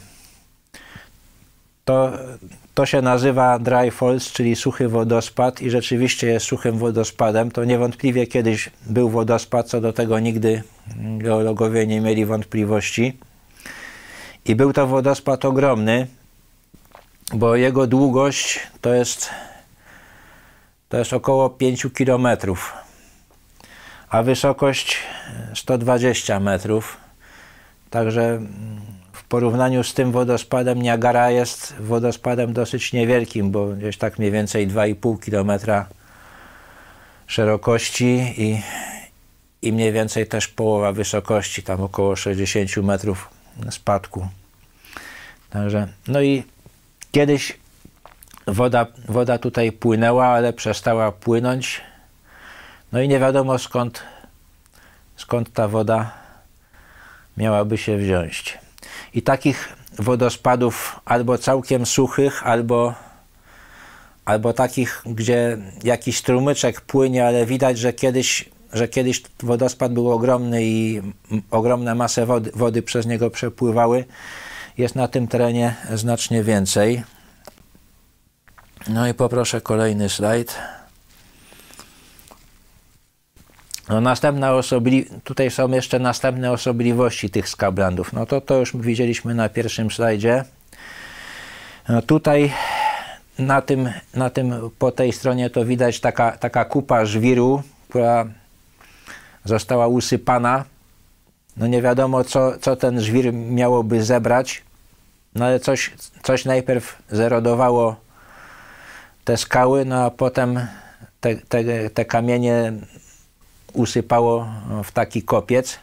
To, 1.86 2.12
to 2.80 2.86
się 2.86 3.02
nazywa 3.02 3.60
dry 3.60 3.92
falls, 3.92 4.32
czyli 4.32 4.56
suchy 4.56 4.90
wodospad 4.90 5.62
i 5.62 5.70
rzeczywiście 5.70 6.28
jest 6.28 6.46
suchym 6.46 6.78
wodospadem. 6.78 7.52
To 7.52 7.66
niewątpliwie 7.66 8.28
kiedyś 8.28 8.70
był 8.86 9.10
wodospad, 9.10 9.68
co 9.68 9.82
do 9.82 9.94
tego 9.94 10.20
nigdy 10.20 10.64
geologowie 11.18 11.88
nie 11.88 12.02
mieli 12.02 12.26
wątpliwości. 12.26 13.18
I 14.46 14.56
był 14.56 14.74
to 14.74 14.88
wodospad 14.88 15.46
ogromny, 15.46 16.08
bo 17.34 17.56
jego 17.56 17.88
długość 17.88 18.60
to 18.82 18.94
jest, 18.94 19.30
to 20.90 20.98
jest 20.98 21.14
około 21.14 21.50
5 21.50 21.88
km, 21.94 22.28
a 24.10 24.24
wysokość 24.24 24.98
120 25.56 26.40
metrów. 26.40 26.98
Także 27.90 28.42
porównaniu 29.30 29.84
z 29.84 29.94
tym 29.94 30.12
wodospadem 30.12 30.82
Niagara 30.82 31.32
jest 31.32 31.76
wodospadem 31.80 32.54
dosyć 32.54 32.94
niewielkim, 32.94 33.52
bo 33.52 33.68
gdzieś 33.68 33.98
tak 33.98 34.20
mniej 34.20 34.32
więcej 34.32 34.68
2,5 34.68 35.20
km 35.20 35.86
szerokości 37.28 38.34
i, 38.38 38.62
i 39.62 39.74
mniej 39.74 39.92
więcej 39.92 40.28
też 40.28 40.48
połowa 40.48 40.92
wysokości, 40.92 41.64
tam 41.64 41.82
około 41.82 42.16
60 42.16 42.78
metrów 42.78 43.30
spadku. 43.70 44.28
Także, 45.50 45.88
no 46.08 46.22
i 46.22 46.44
kiedyś 47.12 47.58
woda, 48.48 48.86
woda 49.08 49.38
tutaj 49.38 49.72
płynęła, 49.72 50.28
ale 50.28 50.54
przestała 50.54 51.12
płynąć. 51.12 51.82
No 52.92 53.02
i 53.02 53.08
nie 53.08 53.20
wiadomo 53.20 53.58
skąd, 53.58 54.04
skąd 55.18 55.54
ta 55.54 55.68
woda 55.68 56.12
miałaby 57.38 57.78
się 57.78 57.98
wziąć. 57.98 58.58
I 59.14 59.22
takich 59.22 59.76
wodospadów 60.00 61.00
albo 61.06 61.38
całkiem 61.38 61.86
suchych, 61.86 62.48
albo, 62.48 62.94
albo 64.26 64.54
takich, 64.54 65.02
gdzie 65.06 65.58
jakiś 65.84 66.18
strumyczek 66.18 66.82
płynie, 66.82 67.28
ale 67.28 67.46
widać, 67.46 67.78
że 67.78 67.94
kiedyś, 67.94 68.50
że 68.74 68.88
kiedyś 68.88 69.24
wodospad 69.44 69.94
był 69.94 70.12
ogromny 70.12 70.64
i 70.64 71.02
ogromne 71.52 71.96
masy 71.96 72.26
wody, 72.26 72.52
wody 72.56 72.82
przez 72.82 73.06
niego 73.06 73.30
przepływały, 73.30 74.06
jest 74.78 74.96
na 74.96 75.08
tym 75.08 75.28
terenie 75.28 75.76
znacznie 75.94 76.44
więcej. 76.44 77.04
No 78.88 79.08
i 79.08 79.14
poproszę 79.14 79.62
kolejny 79.62 80.10
slajd. 80.10 80.56
No 83.90 84.02
następna 84.02 84.54
osobli... 84.54 85.06
Tutaj 85.24 85.52
są 85.52 85.72
jeszcze 85.72 86.00
następne 86.00 86.52
osobliwości 86.52 87.30
tych 87.30 87.50
skablandów. 87.50 88.14
No 88.14 88.26
to 88.26 88.42
to 88.42 88.58
już 88.58 88.78
widzieliśmy 88.78 89.34
na 89.34 89.50
pierwszym 89.50 89.92
slajdzie. 89.92 90.44
No 91.90 92.02
tutaj 92.02 92.54
na 93.40 93.62
tym, 93.62 93.90
na 94.14 94.30
tym, 94.30 94.70
po 94.80 94.92
tej 94.92 95.14
stronie 95.14 95.50
to 95.50 95.66
widać 95.66 96.00
taka, 96.00 96.32
taka 96.32 96.66
kupa 96.66 97.06
żwiru, 97.06 97.64
która 97.90 98.26
została 99.46 99.88
usypana. 99.88 100.66
No 101.58 101.68
nie 101.68 101.82
wiadomo, 101.82 102.24
co, 102.24 102.58
co 102.58 102.76
ten 102.76 103.02
żwir 103.02 103.34
miałoby 103.34 104.04
zebrać, 104.04 104.64
no 105.36 105.46
ale 105.46 105.60
coś, 105.60 105.92
coś 106.24 106.46
najpierw 106.46 107.02
zerodowało 107.10 107.96
te 109.26 109.38
skały, 109.38 109.86
no 109.86 110.06
a 110.06 110.10
potem 110.10 110.68
te, 111.20 111.36
te, 111.36 111.90
te 111.90 112.06
kamienie 112.06 112.74
usypało 113.74 114.48
w 114.84 114.92
taki 114.92 115.24
kopiec. 115.24 115.80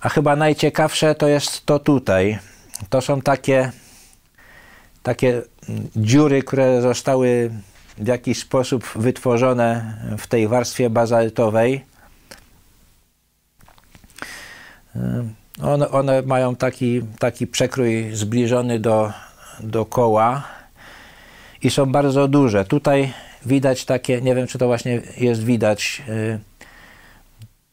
A 0.00 0.08
chyba 0.08 0.36
najciekawsze 0.36 1.14
to 1.14 1.28
jest 1.28 1.66
to 1.66 1.78
tutaj. 1.78 2.38
To 2.90 3.00
są 3.00 3.20
takie, 3.20 3.72
takie 5.02 5.42
dziury, 5.96 6.42
które 6.42 6.82
zostały 6.82 7.50
w 7.98 8.06
jakiś 8.06 8.38
sposób 8.38 8.84
wytworzone 8.96 9.96
w 10.18 10.26
tej 10.26 10.48
warstwie 10.48 10.90
bazaltowej. 10.90 11.84
One, 15.62 15.90
one 15.90 16.22
mają 16.22 16.56
taki, 16.56 17.02
taki 17.18 17.46
przekrój 17.46 18.10
zbliżony 18.12 18.80
do, 18.80 19.12
do 19.60 19.84
koła 19.84 20.48
i 21.62 21.70
są 21.70 21.92
bardzo 21.92 22.28
duże. 22.28 22.64
Tutaj 22.64 23.12
widać 23.46 23.84
takie, 23.84 24.20
nie 24.20 24.34
wiem 24.34 24.46
czy 24.46 24.58
to 24.58 24.66
właśnie 24.66 25.02
jest 25.16 25.44
widać, 25.44 26.02
y, 26.08 26.38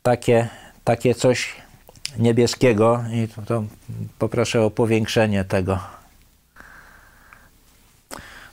takie, 0.10 0.50
takie 0.84 1.16
coś 1.16 1.56
niebieskiego 2.18 3.04
i 3.14 3.28
to, 3.28 3.42
to 3.42 3.64
poproszę 4.20 4.62
o 4.62 4.72
powiększenie 4.72 5.44
tego. 5.44 5.80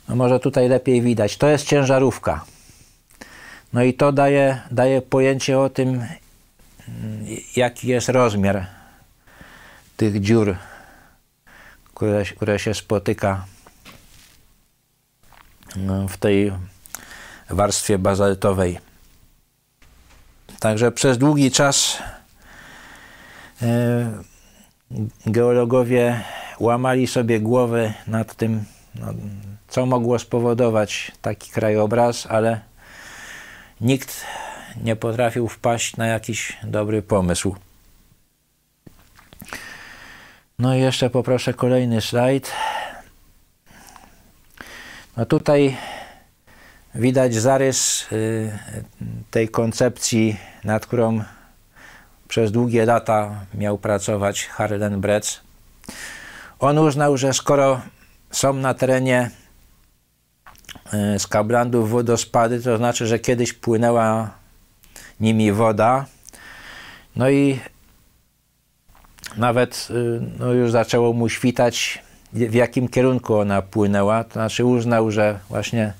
No 0.09 0.15
może 0.15 0.39
tutaj 0.39 0.69
lepiej 0.69 1.01
widać. 1.01 1.37
To 1.37 1.49
jest 1.49 1.65
ciężarówka. 1.65 2.45
No 3.73 3.83
i 3.83 3.93
to 3.93 4.11
daje, 4.11 4.61
daje 4.71 5.01
pojęcie 5.01 5.59
o 5.59 5.69
tym, 5.69 6.05
jaki 7.55 7.87
jest 7.87 8.09
rozmiar 8.09 8.65
tych 9.97 10.21
dziur, 10.21 10.55
które, 11.93 12.25
które 12.25 12.59
się 12.59 12.73
spotyka 12.73 13.45
no, 15.75 16.07
w 16.07 16.17
tej 16.17 16.53
warstwie 17.49 17.97
bazaltowej. 17.97 18.86
Także 20.59 20.91
przez 20.91 21.17
długi 21.17 21.51
czas 21.51 21.97
e, 23.61 24.11
geologowie 25.25 26.21
łamali 26.59 27.07
sobie 27.07 27.39
głowy 27.39 27.93
nad 28.07 28.35
tym, 28.35 28.65
no, 28.95 29.13
co 29.67 29.85
mogło 29.85 30.19
spowodować 30.19 31.11
taki 31.21 31.51
krajobraz, 31.51 32.27
ale 32.29 32.61
nikt 33.81 34.25
nie 34.83 34.95
potrafił 34.95 35.47
wpaść 35.47 35.97
na 35.97 36.07
jakiś 36.07 36.57
dobry 36.63 37.01
pomysł. 37.01 37.55
No 40.59 40.75
i 40.75 40.79
jeszcze 40.79 41.09
poproszę 41.09 41.53
kolejny 41.53 42.01
slajd. 42.01 42.51
No 45.17 45.25
tutaj 45.25 45.77
widać 46.95 47.35
zarys 47.35 48.07
y, 48.11 48.51
tej 49.31 49.49
koncepcji, 49.49 50.37
nad 50.63 50.85
którą 50.85 51.23
przez 52.27 52.51
długie 52.51 52.85
lata 52.85 53.45
miał 53.53 53.77
pracować 53.77 54.45
Harlen 54.47 55.01
Bretz. 55.01 55.41
On 56.59 56.77
uznał, 56.77 57.17
że 57.17 57.33
skoro 57.33 57.81
są 58.31 58.53
na 58.53 58.73
terenie 58.73 59.31
y, 61.15 61.19
skablandów 61.19 61.89
wodospady, 61.89 62.61
to 62.61 62.77
znaczy, 62.77 63.07
że 63.07 63.19
kiedyś 63.19 63.53
płynęła 63.53 64.29
nimi 65.19 65.51
woda. 65.51 66.05
No 67.15 67.29
i 67.29 67.59
nawet 69.37 69.87
y, 69.89 70.21
no 70.39 70.53
już 70.53 70.71
zaczęło 70.71 71.13
mu 71.13 71.29
świtać, 71.29 72.03
w 72.33 72.53
jakim 72.53 72.87
kierunku 72.87 73.35
ona 73.35 73.61
płynęła. 73.61 74.23
To 74.23 74.33
znaczy 74.33 74.65
uznał, 74.65 75.11
że 75.11 75.39
właśnie 75.49 75.93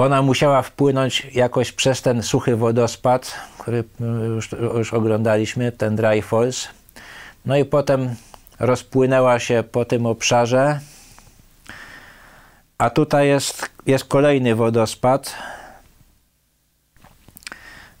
ona 0.00 0.22
musiała 0.22 0.62
wpłynąć 0.62 1.26
jakoś 1.32 1.72
przez 1.72 2.02
ten 2.02 2.22
suchy 2.22 2.56
wodospad, 2.56 3.34
który 3.58 3.84
już, 4.34 4.52
już 4.52 4.94
oglądaliśmy, 4.94 5.72
ten 5.72 5.96
Dry 5.96 6.22
Falls. 6.22 6.68
No 7.46 7.56
i 7.56 7.64
potem 7.64 8.14
rozpłynęła 8.60 9.38
się 9.38 9.64
po 9.72 9.84
tym 9.84 10.06
obszarze. 10.06 10.80
A 12.78 12.90
tutaj 12.90 13.28
jest, 13.28 13.70
jest 13.86 14.04
kolejny 14.04 14.54
wodospad. 14.54 15.34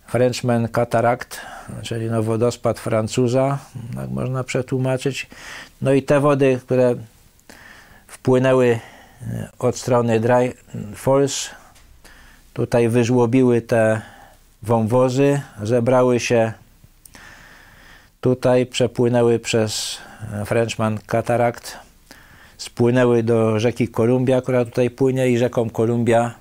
Frenchman 0.06 0.68
Cataract, 0.68 1.40
czyli 1.82 2.10
no 2.10 2.22
wodospad 2.22 2.78
Francuza, 2.78 3.58
tak 3.96 4.10
można 4.10 4.44
przetłumaczyć. 4.44 5.26
No 5.82 5.92
i 5.92 6.02
te 6.02 6.20
wody, 6.20 6.60
które 6.64 6.94
wpłynęły 8.06 8.78
e, 9.22 9.48
od 9.58 9.76
strony 9.76 10.20
Dry 10.20 10.54
Falls, 10.94 11.50
tutaj 12.52 12.88
wyżłobiły 12.88 13.62
te 13.62 14.00
wąwozy, 14.62 15.40
zebrały 15.62 16.20
się 16.20 16.52
tutaj, 18.20 18.66
przepłynęły 18.66 19.38
przez 19.38 19.98
Frenchman 20.46 20.98
Cataract, 21.06 21.78
spłynęły 22.56 23.22
do 23.22 23.60
rzeki 23.60 23.88
Kolumbia, 23.88 24.42
która 24.42 24.64
tutaj 24.64 24.90
płynie 24.90 25.28
i 25.28 25.38
rzeką 25.38 25.70
Kolumbia 25.70 26.34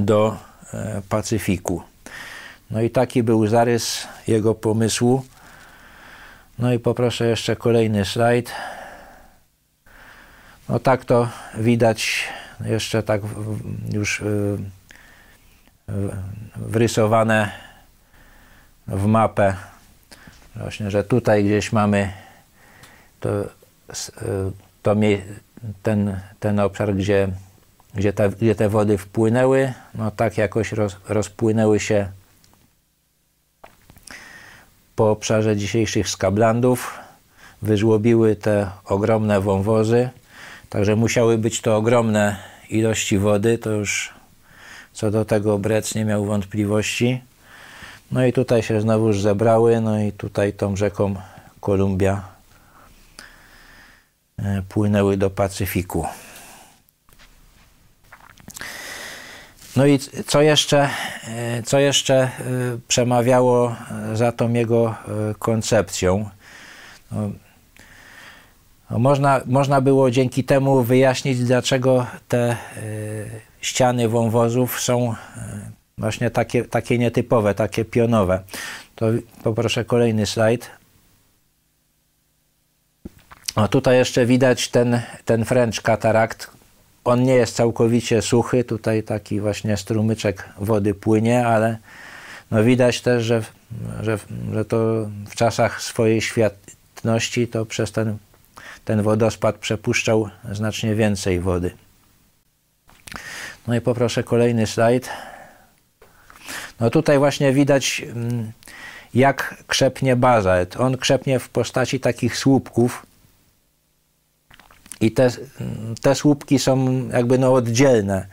do 0.00 0.36
e, 0.74 1.02
Pacyfiku. 1.08 1.82
No 2.70 2.82
i 2.82 2.90
taki 2.90 3.22
był 3.22 3.46
zarys 3.46 4.06
jego 4.28 4.54
pomysłu. 4.54 5.24
No 6.58 6.72
i 6.72 6.78
poproszę 6.78 7.26
jeszcze 7.26 7.56
kolejny 7.56 8.04
slajd. 8.04 8.52
No 10.68 10.78
tak 10.78 11.04
to 11.04 11.28
widać 11.54 12.28
jeszcze 12.64 13.02
tak 13.02 13.20
już 13.92 14.20
y, 14.20 14.58
wrysowane 16.56 17.50
w 18.86 19.06
mapę. 19.06 19.56
Właśnie, 20.56 20.90
że 20.90 21.04
tutaj 21.04 21.44
gdzieś 21.44 21.72
mamy 21.72 22.12
to, 23.20 23.42
y, 23.42 23.46
to 24.82 24.96
ten, 25.82 26.20
ten 26.40 26.60
obszar, 26.60 26.94
gdzie, 26.94 27.28
gdzie, 27.94 28.12
te, 28.12 28.30
gdzie 28.30 28.54
te 28.54 28.68
wody 28.68 28.98
wpłynęły, 28.98 29.72
no 29.94 30.10
tak 30.10 30.38
jakoś 30.38 30.72
roz, 30.72 30.96
rozpłynęły 31.08 31.80
się 31.80 32.08
po 34.96 35.10
obszarze 35.10 35.56
dzisiejszych 35.56 36.08
skablandów, 36.08 36.98
wyżłobiły 37.62 38.36
te 38.36 38.70
ogromne 38.84 39.40
wąwozy, 39.40 40.10
także 40.70 40.96
musiały 40.96 41.38
być 41.38 41.60
to 41.60 41.76
ogromne 41.76 42.36
ilości 42.70 43.18
wody, 43.18 43.58
to 43.58 43.70
już 43.70 44.14
co 44.92 45.10
do 45.10 45.24
tego 45.24 45.58
Brec 45.58 45.94
nie 45.94 46.04
miał 46.04 46.24
wątpliwości. 46.24 47.22
No 48.12 48.26
i 48.26 48.32
tutaj 48.32 48.62
się 48.62 48.80
znowuż 48.80 49.20
zebrały, 49.20 49.80
no 49.80 50.00
i 50.00 50.12
tutaj 50.12 50.52
tą 50.52 50.76
rzeką 50.76 51.14
Kolumbia 51.60 52.22
e, 54.38 54.62
płynęły 54.68 55.16
do 55.16 55.30
Pacyfiku. 55.30 56.06
No 59.76 59.86
i 59.86 59.98
co 60.26 60.42
jeszcze, 60.42 60.90
e, 61.28 61.62
co 61.62 61.78
jeszcze 61.78 62.14
e, 62.14 62.30
przemawiało 62.88 63.76
za 64.14 64.32
tą 64.32 64.52
jego 64.52 64.94
koncepcją? 65.38 66.30
No, 67.12 67.30
można, 68.90 69.40
można 69.46 69.80
było 69.80 70.10
dzięki 70.10 70.44
temu 70.44 70.82
wyjaśnić, 70.82 71.38
dlaczego 71.38 72.06
te 72.28 72.56
ściany 73.60 74.08
wąwozów 74.08 74.80
są 74.80 75.14
właśnie 75.98 76.30
takie, 76.30 76.64
takie 76.64 76.98
nietypowe, 76.98 77.54
takie 77.54 77.84
pionowe. 77.84 78.42
To 78.96 79.06
poproszę 79.42 79.84
kolejny 79.84 80.26
slajd. 80.26 80.70
O, 83.56 83.68
tutaj 83.68 83.96
jeszcze 83.96 84.26
widać 84.26 84.68
ten, 84.68 85.00
ten 85.24 85.44
French 85.44 85.82
katarakt, 85.82 86.50
on 87.04 87.22
nie 87.22 87.34
jest 87.34 87.56
całkowicie 87.56 88.22
suchy, 88.22 88.64
tutaj 88.64 89.02
taki 89.02 89.40
właśnie 89.40 89.76
strumyczek 89.76 90.48
wody 90.58 90.94
płynie, 90.94 91.46
ale 91.46 91.78
no 92.50 92.64
widać 92.64 93.00
też, 93.00 93.24
że, 93.24 93.42
że, 94.02 94.18
że 94.52 94.64
to 94.64 94.76
w 95.28 95.34
czasach 95.34 95.82
swojej 95.82 96.20
świetności 96.20 97.48
to 97.48 97.66
przez 97.66 97.92
ten, 97.92 98.16
ten 98.86 99.02
wodospad 99.02 99.58
przepuszczał 99.58 100.28
znacznie 100.52 100.94
więcej 100.94 101.40
wody. 101.40 101.70
No 103.66 103.74
i 103.74 103.80
poproszę 103.80 104.22
kolejny 104.22 104.66
slajd. 104.66 105.10
No 106.80 106.90
tutaj 106.90 107.18
właśnie 107.18 107.52
widać 107.52 108.02
mm, 108.04 108.52
jak 109.14 109.64
krzepnie 109.66 110.16
bazalt. 110.16 110.76
On 110.76 110.96
krzepnie 110.96 111.38
w 111.38 111.48
postaci 111.48 112.00
takich 112.00 112.36
słupków, 112.36 113.06
i 115.00 115.12
te, 115.12 115.30
te 116.02 116.14
słupki 116.14 116.58
są 116.58 117.08
jakby 117.08 117.38
no 117.38 117.52
oddzielne. 117.52 118.26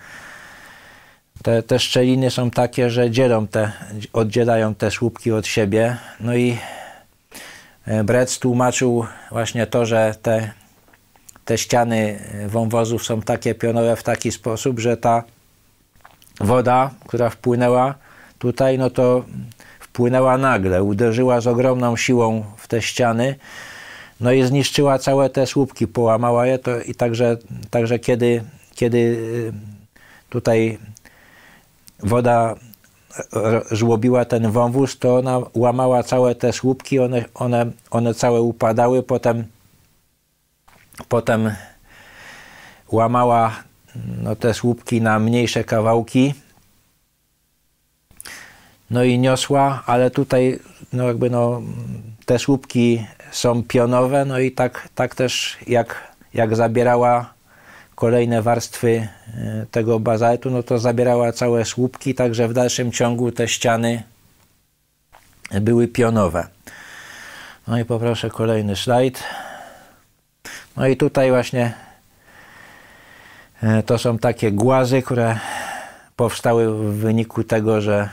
Te, 1.44 1.64
te 1.64 1.80
szczeliny 1.80 2.32
są 2.32 2.52
takie, 2.52 2.90
że 2.90 3.12
dzielą 3.12 3.48
te, 3.48 3.72
oddzielają 4.14 4.76
te 4.76 4.92
słupki 4.92 5.32
od 5.32 5.48
siebie. 5.48 5.98
No 6.20 6.36
i 6.36 6.58
Brec 8.04 8.40
tłumaczył 8.40 9.06
właśnie 9.32 9.68
to, 9.68 9.86
że 9.86 10.16
te, 10.22 10.52
te 11.46 11.58
ściany 11.58 12.20
wąwozów 12.48 13.04
są 13.04 13.22
takie 13.22 13.56
pionowe 13.56 13.96
w 13.96 14.04
taki 14.04 14.32
sposób, 14.32 14.80
że 14.80 14.98
ta 14.98 15.24
woda, 16.40 16.92
która 17.08 17.30
wpłynęła 17.30 17.96
tutaj, 18.40 18.78
no 18.78 18.90
to 18.90 19.26
wpłynęła 19.80 20.38
nagle, 20.38 20.84
uderzyła 20.84 21.42
z 21.42 21.48
ogromną 21.48 21.98
siłą 21.98 22.44
w 22.58 22.68
te 22.68 22.82
ściany 22.82 23.36
no 24.20 24.32
i 24.32 24.44
zniszczyła 24.44 25.00
całe 25.00 25.30
te 25.30 25.48
słupki, 25.48 25.88
połamała 25.88 26.48
je 26.48 26.60
to 26.60 26.82
i 26.82 26.96
także, 26.96 27.38
także 27.70 28.00
kiedy, 28.00 28.44
kiedy 28.76 28.98
y, 28.98 29.54
tutaj 30.30 30.78
woda 32.00 32.56
żłobiła 33.72 34.26
ten 34.26 34.52
wąwóz, 34.52 35.00
to 35.00 35.18
ona 35.18 35.42
łamała 35.54 36.04
całe 36.04 36.36
te 36.36 36.54
słupki, 36.54 37.00
one, 37.00 37.26
one, 37.34 37.72
one 37.92 38.14
całe 38.14 38.42
upadały, 38.42 39.04
potem, 39.04 39.44
potem 41.10 41.52
łamała 42.92 43.56
no, 44.24 44.36
te 44.36 44.54
słupki 44.54 45.02
na 45.02 45.20
mniejsze 45.20 45.64
kawałki, 45.64 46.34
no 48.90 49.04
i 49.04 49.20
niosła, 49.20 49.84
ale 49.86 50.12
tutaj 50.12 50.60
no 50.94 51.08
jakby 51.08 51.30
no, 51.30 51.62
te 52.26 52.40
słupki 52.40 53.06
są 53.32 53.64
pionowe, 53.64 54.26
no 54.26 54.40
i 54.40 54.52
tak, 54.52 54.90
tak 54.96 55.16
też 55.16 55.58
jak, 55.68 56.14
jak 56.34 56.56
zabierała 56.56 57.33
kolejne 58.04 58.42
warstwy 58.42 59.08
e, 59.38 59.66
tego 59.72 60.00
bazaltu, 60.00 60.52
no 60.52 60.64
to 60.64 60.80
zabierała 60.80 61.32
całe 61.32 61.66
słupki, 61.66 62.16
także 62.16 62.48
w 62.48 62.54
dalszym 62.54 62.92
ciągu 62.92 63.32
te 63.32 63.48
ściany 63.48 64.04
były 65.62 65.88
pionowe. 65.88 66.48
No 67.68 67.80
i 67.80 67.86
poproszę 67.86 68.30
kolejny 68.30 68.76
slajd. 68.76 69.24
No 70.78 70.88
i 70.88 70.98
tutaj 70.98 71.30
właśnie 71.30 71.74
e, 73.64 73.84
to 73.84 73.98
są 73.98 74.18
takie 74.18 74.52
głazy, 74.52 75.02
które 75.02 75.40
powstały 76.16 76.74
w 76.74 76.96
wyniku 76.96 77.44
tego, 77.44 77.82
że, 77.82 78.10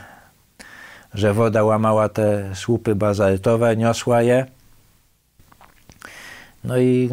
że 1.14 1.35
woda 1.35 1.64
łamała 1.64 2.09
te 2.09 2.55
słupy 2.55 2.94
bazaltowe, 2.94 3.76
niosła 3.76 4.22
je. 4.22 4.46
No 6.64 6.79
i 6.79 7.11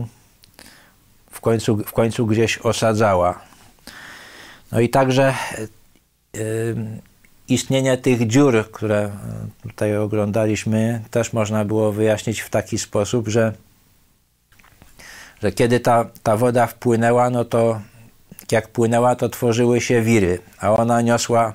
końcu, 1.48 1.78
w 1.78 1.94
końcu 1.94 2.26
gdzieś 2.26 2.58
osadzała. 2.58 3.40
No 4.72 4.80
i 4.80 4.90
także 4.90 5.34
y, 6.36 6.76
istnienie 7.48 7.98
tych 7.98 8.28
dziur, 8.28 8.72
które 8.72 9.12
tutaj 9.64 9.98
oglądaliśmy, 9.98 11.02
też 11.12 11.34
można 11.34 11.66
było 11.66 11.92
wyjaśnić 11.92 12.42
w 12.42 12.50
taki 12.50 12.78
sposób, 12.78 13.28
że, 13.28 13.54
że 15.42 15.52
kiedy 15.52 15.80
ta, 15.80 16.06
ta 16.24 16.38
woda 16.38 16.68
wpłynęła, 16.68 17.30
no 17.30 17.46
to 17.46 17.82
jak 18.52 18.68
płynęła, 18.68 19.16
to 19.16 19.30
tworzyły 19.30 19.82
się 19.82 20.02
wiry, 20.02 20.40
a 20.60 20.72
ona 20.72 21.02
niosła 21.02 21.54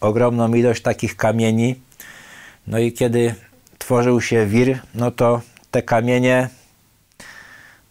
ogromną 0.00 0.54
ilość 0.54 0.82
takich 0.82 1.16
kamieni. 1.16 1.80
No 2.66 2.78
i 2.78 2.92
kiedy 2.92 3.34
tworzył 3.78 4.20
się 4.20 4.46
wir, 4.46 4.78
no 4.94 5.10
to 5.10 5.40
te 5.70 5.82
kamienie 5.82 6.48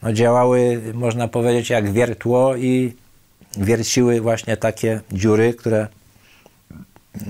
no, 0.04 0.14
działały, 0.14 0.82
można 0.94 1.28
powiedzieć, 1.28 1.70
jak 1.70 1.92
wiertło 1.92 2.56
i 2.56 2.94
wierciły 3.58 4.22
właśnie 4.22 4.58
takie 4.58 5.02
dziury, 5.12 5.54
które 5.54 5.88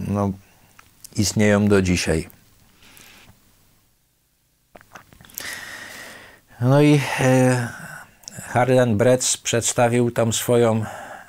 no, 0.07 0.31
istnieją 1.15 1.67
do 1.67 1.81
dzisiaj. 1.81 2.29
No 6.61 6.81
i 6.81 7.01
e, 7.19 7.67
Harlan 8.41 8.97
Bretz 8.97 9.37
przedstawił 9.37 10.11
tam 10.11 10.33
swoją 10.33 10.85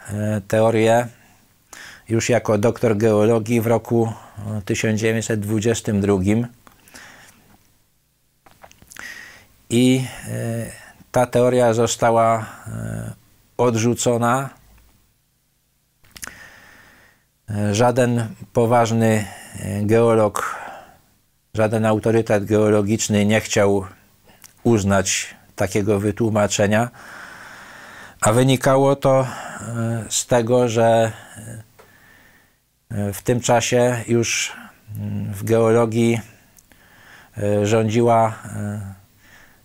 e, 0.09 0.41
teorię 0.49 1.09
już 2.09 2.29
jako 2.29 2.59
doktor 2.59 2.97
geologii 2.97 3.61
w 3.61 3.67
roku 3.67 4.13
1922 4.65 6.19
i 9.71 10.05
e, 10.29 10.84
ta 11.15 11.27
teoria 11.27 11.75
została 11.75 12.47
e, 12.67 13.13
odrzucona. 13.57 14.51
E, 17.51 17.75
żaden 17.75 18.29
poważny 18.53 19.25
e, 19.61 19.83
geolog, 19.83 20.57
żaden 21.55 21.87
autorytet 21.87 22.45
geologiczny 22.45 23.27
nie 23.27 23.41
chciał 23.41 23.87
uznać 24.63 25.35
takiego 25.57 26.01
wytłumaczenia, 26.01 26.91
a 28.21 28.33
wynikało 28.33 28.97
to 28.97 29.27
z 30.09 30.27
tego, 30.27 30.69
że 30.69 31.13
w 32.91 33.23
tym 33.23 33.41
czasie 33.41 34.05
już 34.09 34.53
mm, 34.97 35.33
w 35.33 35.45
geologii 35.45 36.21
rządziła 37.63 38.35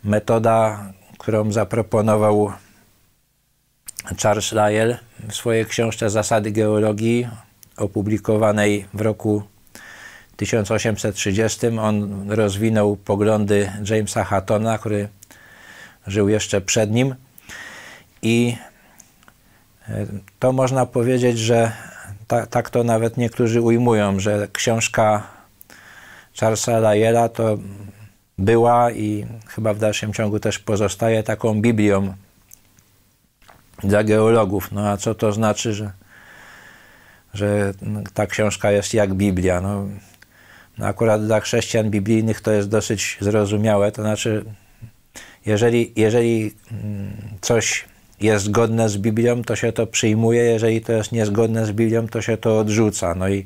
metoda 0.03 0.79
którą 1.19 1.51
zaproponował 1.51 2.53
Charles 4.21 4.51
Lyell 4.51 4.97
w 5.29 5.35
swojej 5.35 5.65
książce 5.65 6.09
Zasady 6.09 6.51
geologii, 6.51 7.27
opublikowanej 7.77 8.85
w 8.93 9.01
roku 9.01 9.43
1830. 10.35 11.67
On 11.67 12.25
rozwinął 12.31 12.95
poglądy 12.95 13.71
Jamesa 13.89 14.23
Hattona, 14.23 14.77
który 14.77 15.09
żył 16.07 16.29
jeszcze 16.29 16.61
przed 16.61 16.91
nim. 16.91 17.15
I 18.21 18.57
e, 19.89 20.05
to 20.39 20.51
można 20.51 20.85
powiedzieć, 20.85 21.39
że 21.39 21.71
ta, 22.27 22.45
tak 22.45 22.69
to 22.69 22.83
nawet 22.83 23.17
niektórzy 23.17 23.61
ujmują, 23.61 24.19
że 24.19 24.47
książka 24.53 25.23
Charlesa 26.39 26.79
Lyella 26.79 27.29
to 27.29 27.57
była 28.39 28.91
i 28.91 29.25
chyba 29.47 29.73
w 29.73 29.79
dalszym 29.79 30.13
ciągu 30.13 30.39
też 30.39 30.59
pozostaje 30.59 31.23
taką 31.23 31.61
Biblią 31.61 32.13
dla 33.83 34.03
geologów. 34.03 34.71
No 34.71 34.89
a 34.89 34.97
co 34.97 35.15
to 35.15 35.31
znaczy, 35.31 35.73
że, 35.73 35.91
że 37.33 37.73
ta 38.13 38.27
książka 38.27 38.71
jest 38.71 38.93
jak 38.93 39.13
Biblia? 39.13 39.61
No, 39.61 39.85
no 40.77 40.85
akurat 40.85 41.25
dla 41.25 41.39
chrześcijan 41.39 41.89
biblijnych 41.89 42.41
to 42.41 42.51
jest 42.51 42.69
dosyć 42.69 43.17
zrozumiałe. 43.21 43.91
To 43.91 44.01
znaczy, 44.01 44.45
jeżeli, 45.45 45.93
jeżeli 45.95 46.55
mm, 46.71 47.13
coś 47.41 47.85
jest 48.21 48.45
zgodne 48.45 48.89
z 48.89 48.97
Biblią, 48.97 49.43
to 49.43 49.55
się 49.55 49.71
to 49.71 49.87
przyjmuje, 49.87 50.43
jeżeli 50.43 50.81
to 50.81 50.93
jest 50.93 51.11
niezgodne 51.11 51.65
z 51.65 51.71
Biblią, 51.71 52.07
to 52.07 52.21
się 52.21 52.37
to 52.37 52.59
odrzuca. 52.59 53.15
No 53.15 53.29
i 53.29 53.45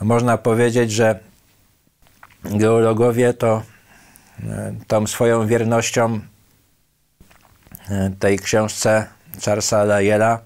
można 0.00 0.38
powiedzieć, 0.38 0.92
że 0.92 1.18
geologowie 2.44 3.34
to 3.34 3.62
tą 4.86 5.06
swoją 5.06 5.46
wiernością 5.46 6.20
e, 7.90 8.10
tej 8.18 8.38
książce 8.38 9.06
Charlesa 9.44 9.84
Lyella 9.84 10.40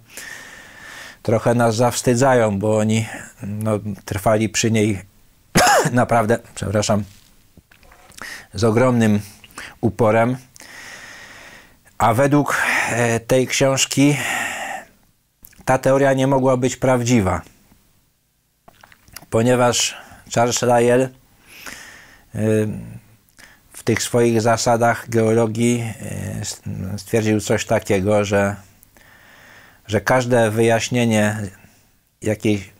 trochę 1.22 1.54
nas 1.54 1.76
zawstydzają, 1.76 2.58
bo 2.58 2.78
oni 2.78 3.06
no, 3.42 3.78
trwali 4.04 4.48
przy 4.48 4.70
niej 4.70 5.02
naprawdę, 5.92 6.38
przepraszam, 6.54 7.04
z 8.54 8.64
ogromnym 8.64 9.20
uporem. 9.80 10.36
A 11.98 12.14
według 12.14 12.62
e, 12.90 13.20
tej 13.20 13.46
książki 13.46 14.16
ta 15.64 15.78
teoria 15.78 16.12
nie 16.12 16.26
mogła 16.26 16.56
być 16.56 16.76
prawdziwa, 16.76 17.42
ponieważ 19.30 19.96
Charles 20.34 20.62
Lyell 20.62 21.08
e, 23.80 23.84
tych 23.84 24.02
swoich 24.02 24.40
zasadach 24.40 25.08
geologii 25.08 25.80
e, 25.80 26.98
stwierdził 26.98 27.40
coś 27.40 27.64
takiego, 27.64 28.24
że, 28.24 28.56
że 29.86 30.00
każde 30.00 30.50
wyjaśnienie 30.50 31.36
jakiej, 32.22 32.72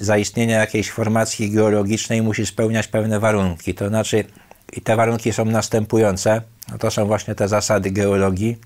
zaistnienia 0.00 0.58
jakiejś 0.58 0.90
formacji 0.90 1.50
geologicznej 1.50 2.22
musi 2.22 2.46
spełniać 2.46 2.88
pewne 2.88 3.20
warunki. 3.20 3.74
To 3.74 3.88
znaczy, 3.88 4.24
i 4.72 4.80
te 4.80 4.96
warunki 4.96 5.32
są 5.32 5.44
następujące. 5.44 6.42
No 6.72 6.78
to 6.78 6.90
są 6.90 7.06
właśnie 7.06 7.34
te 7.34 7.48
zasady 7.48 7.90
geologii 7.90 8.56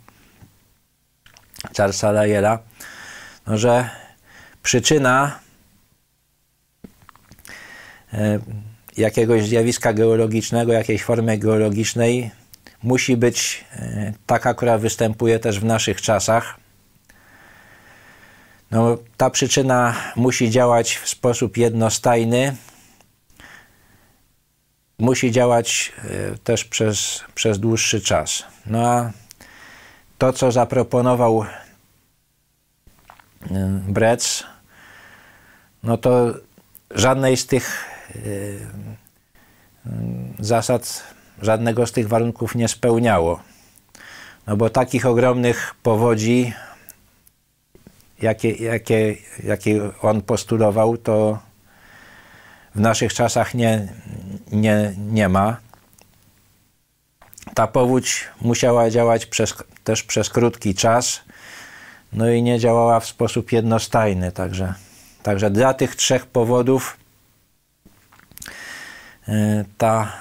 Charlesa 1.76 2.12
Lyella, 2.12 2.58
no, 3.46 3.58
że 3.58 3.90
przyczyna 4.62 5.38
e, 8.12 8.38
jakiegoś 8.96 9.48
zjawiska 9.48 9.92
geologicznego, 9.92 10.72
jakiejś 10.72 11.02
formy 11.02 11.38
geologicznej 11.38 12.30
musi 12.82 13.16
być 13.16 13.64
e, 13.72 14.12
taka, 14.26 14.54
która 14.54 14.78
występuje 14.78 15.38
też 15.38 15.60
w 15.60 15.64
naszych 15.64 16.02
czasach. 16.02 16.56
No, 18.70 18.98
ta 19.16 19.30
przyczyna 19.30 19.94
musi 20.16 20.50
działać 20.50 20.96
w 20.96 21.08
sposób 21.08 21.56
jednostajny, 21.56 22.56
musi 24.98 25.30
działać 25.30 25.92
e, 26.04 26.38
też 26.38 26.64
przez, 26.64 27.24
przez 27.34 27.58
dłuższy 27.58 28.00
czas. 28.00 28.44
No 28.66 28.86
a 28.86 29.10
to, 30.18 30.32
co 30.32 30.52
zaproponował 30.52 31.44
e, 33.50 33.80
Bretz, 33.88 34.46
no 35.82 35.98
to 35.98 36.34
żadnej 36.90 37.36
z 37.36 37.46
tych 37.46 37.95
zasad 40.38 41.02
żadnego 41.42 41.86
z 41.86 41.92
tych 41.92 42.08
warunków 42.08 42.54
nie 42.54 42.68
spełniało. 42.68 43.40
No 44.46 44.56
bo 44.56 44.70
takich 44.70 45.06
ogromnych 45.06 45.74
powodzi, 45.82 46.52
jakie, 48.22 48.50
jakie, 48.50 49.16
jakie 49.44 49.90
on 50.02 50.22
postulował, 50.22 50.96
to 50.96 51.38
w 52.74 52.80
naszych 52.80 53.14
czasach 53.14 53.54
nie, 53.54 53.88
nie, 54.52 54.94
nie 54.98 55.28
ma. 55.28 55.56
Ta 57.54 57.66
powódź 57.66 58.28
musiała 58.40 58.90
działać 58.90 59.26
przez, 59.26 59.54
też 59.84 60.02
przez 60.02 60.30
krótki 60.30 60.74
czas, 60.74 61.20
no 62.12 62.30
i 62.30 62.42
nie 62.42 62.58
działała 62.58 63.00
w 63.00 63.06
sposób 63.06 63.52
jednostajny. 63.52 64.32
Także, 64.32 64.74
także 65.22 65.50
dla 65.50 65.74
tych 65.74 65.96
trzech 65.96 66.26
powodów 66.26 66.96
ta, 69.78 70.12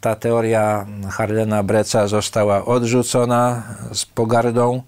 ta 0.00 0.16
teoria 0.16 0.86
Harlena 1.10 1.62
Breca 1.62 2.08
została 2.08 2.64
odrzucona 2.64 3.62
z 3.92 4.04
pogardą. 4.04 4.82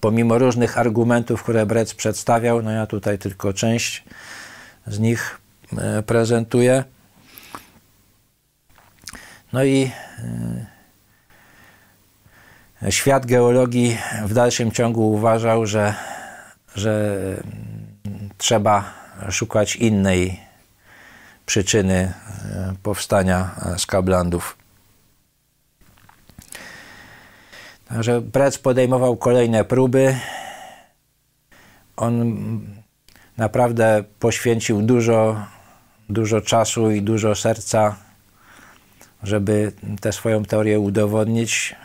Pomimo 0.00 0.38
różnych 0.38 0.78
argumentów, 0.78 1.42
które 1.42 1.66
Brec 1.66 1.94
przedstawiał, 1.94 2.62
no 2.62 2.70
ja 2.70 2.86
tutaj 2.86 3.18
tylko 3.18 3.52
część 3.52 4.04
z 4.86 4.98
nich 4.98 5.40
prezentuję. 6.06 6.84
No 9.52 9.64
i 9.64 9.90
świat 12.90 13.26
geologii 13.26 13.98
w 14.24 14.34
dalszym 14.34 14.72
ciągu 14.72 15.12
uważał, 15.12 15.66
że, 15.66 15.94
że 16.74 17.16
trzeba 18.38 18.84
szukać 19.30 19.76
innej 19.76 20.49
przyczyny 21.50 21.94
e, 21.94 22.12
powstania 22.82 23.50
e, 23.66 23.78
skablandów. 23.78 24.56
Także 27.88 28.22
Prec 28.22 28.58
podejmował 28.58 29.16
kolejne 29.16 29.64
próby. 29.64 30.16
On 31.96 32.36
naprawdę 33.36 34.04
poświęcił 34.18 34.82
dużo, 34.82 35.46
dużo 36.08 36.40
czasu 36.40 36.90
i 36.90 37.02
dużo 37.02 37.34
serca, 37.34 37.96
żeby 39.22 39.72
tę 40.00 40.12
swoją 40.12 40.44
teorię 40.44 40.80
udowodnić. 40.80 41.76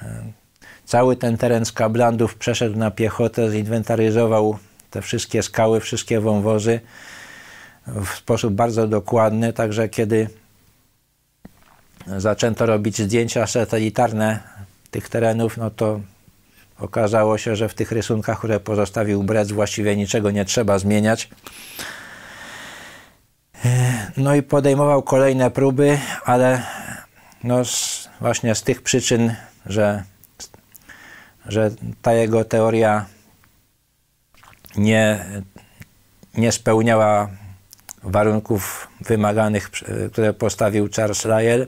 Cały 0.85 1.15
ten 1.15 1.37
teren 1.37 1.65
skablandów 1.65 2.35
przeszedł 2.35 2.77
na 2.77 2.91
piechotę, 2.91 3.51
zinwentaryzował 3.51 4.57
te 4.91 5.01
wszystkie 5.01 5.43
skały, 5.43 5.79
wszystkie 5.79 6.19
wąwozy 6.19 6.79
w 7.87 8.09
sposób 8.09 8.53
bardzo 8.53 8.87
dokładny, 8.87 9.53
także 9.53 9.89
kiedy 9.89 10.29
zaczęto 12.17 12.65
robić 12.65 13.01
zdjęcia 13.01 13.47
satelitarne 13.47 14.39
tych 14.91 15.09
terenów, 15.09 15.57
no 15.57 15.69
to 15.69 15.99
okazało 16.79 17.37
się, 17.37 17.55
że 17.55 17.69
w 17.69 17.73
tych 17.73 17.91
rysunkach, 17.91 18.37
które 18.37 18.59
pozostawił 18.59 19.23
Brec, 19.23 19.51
właściwie 19.51 19.95
niczego 19.95 20.31
nie 20.31 20.45
trzeba 20.45 20.79
zmieniać. 20.79 21.29
No 24.17 24.35
i 24.35 24.43
podejmował 24.43 25.03
kolejne 25.03 25.51
próby, 25.51 25.99
ale 26.25 26.63
no 27.43 27.65
z, 27.65 28.09
właśnie 28.21 28.55
z 28.55 28.63
tych 28.63 28.81
przyczyn, 28.81 29.35
że, 29.65 30.03
że 31.45 31.71
ta 32.01 32.13
jego 32.13 32.45
teoria 32.45 33.05
nie, 34.77 35.25
nie 36.37 36.51
spełniała 36.51 37.29
warunków 38.05 38.87
wymaganych, 39.01 39.71
które 40.11 40.33
postawił 40.33 40.89
Charles 40.95 41.25
Lyell. 41.25 41.67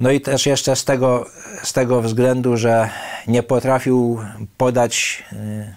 No 0.00 0.10
i 0.10 0.20
też 0.20 0.46
jeszcze 0.46 0.76
z 0.76 0.84
tego, 0.84 1.26
z 1.62 1.72
tego 1.72 2.02
względu, 2.02 2.56
że 2.56 2.90
nie 3.26 3.42
potrafił 3.42 4.20
podać 4.56 5.24
y, 5.32 5.74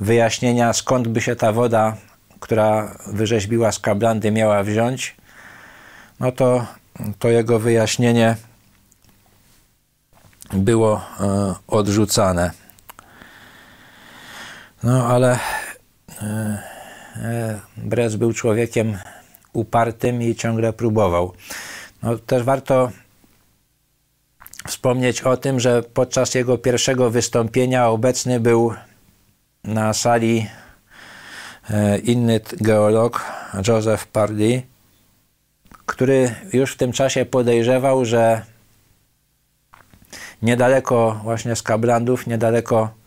wyjaśnienia, 0.00 0.72
skąd 0.72 1.08
by 1.08 1.20
się 1.20 1.36
ta 1.36 1.52
woda, 1.52 1.96
która 2.40 2.96
wyrzeźbiła 3.06 3.72
z 3.72 3.78
miała 4.32 4.62
wziąć, 4.62 5.16
no 6.20 6.32
to, 6.32 6.66
to 7.18 7.28
jego 7.28 7.58
wyjaśnienie 7.58 8.36
było 10.52 10.96
y, 10.96 11.54
odrzucane. 11.68 12.50
No 14.82 15.06
ale 15.06 15.38
E, 16.22 16.58
Brez 17.76 18.16
był 18.16 18.32
człowiekiem 18.32 18.98
upartym 19.52 20.22
i 20.22 20.34
ciągle 20.34 20.72
próbował. 20.72 21.32
No, 22.02 22.18
też 22.18 22.42
warto 22.42 22.90
wspomnieć 24.66 25.22
o 25.22 25.36
tym, 25.36 25.60
że 25.60 25.82
podczas 25.82 26.34
jego 26.34 26.58
pierwszego 26.58 27.10
wystąpienia 27.10 27.88
obecny 27.88 28.40
był 28.40 28.74
na 29.64 29.94
sali 29.94 30.46
e, 31.70 31.98
inny 31.98 32.40
geolog, 32.60 33.24
Joseph 33.68 34.06
Pardy, 34.06 34.62
który 35.86 36.34
już 36.52 36.74
w 36.74 36.76
tym 36.76 36.92
czasie 36.92 37.24
podejrzewał, 37.24 38.04
że 38.04 38.42
niedaleko 40.42 41.20
właśnie 41.22 41.56
z 41.56 41.62
Kablandów, 41.62 42.26
niedaleko 42.26 42.97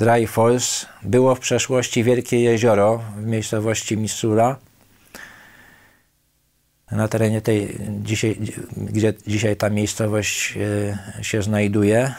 Dry 0.00 0.26
Falls 0.26 0.86
było 1.02 1.34
w 1.34 1.40
przeszłości 1.40 2.04
wielkie 2.04 2.40
jezioro 2.40 3.00
w 3.16 3.26
miejscowości 3.26 3.96
Missoula. 3.96 4.56
Na 6.90 7.08
terenie 7.08 7.40
tej, 7.40 7.78
dzisiaj, 8.02 8.36
gdzie 8.76 9.14
dzisiaj 9.26 9.56
ta 9.56 9.70
miejscowość 9.70 10.58
e, 11.20 11.24
się 11.24 11.42
znajduje. 11.42 12.14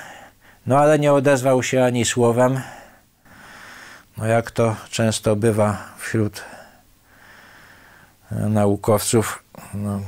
No 0.66 0.78
ale 0.78 1.00
nie 1.00 1.14
odezwał 1.14 1.64
się 1.64 1.84
ani 1.84 2.06
słowem. 2.06 2.62
No 4.18 4.26
jak 4.26 4.52
to 4.52 4.76
często 4.90 5.36
bywa 5.36 5.96
wśród 5.98 6.44
e, 8.32 8.36
naukowców, 8.36 9.44
no, 9.74 10.02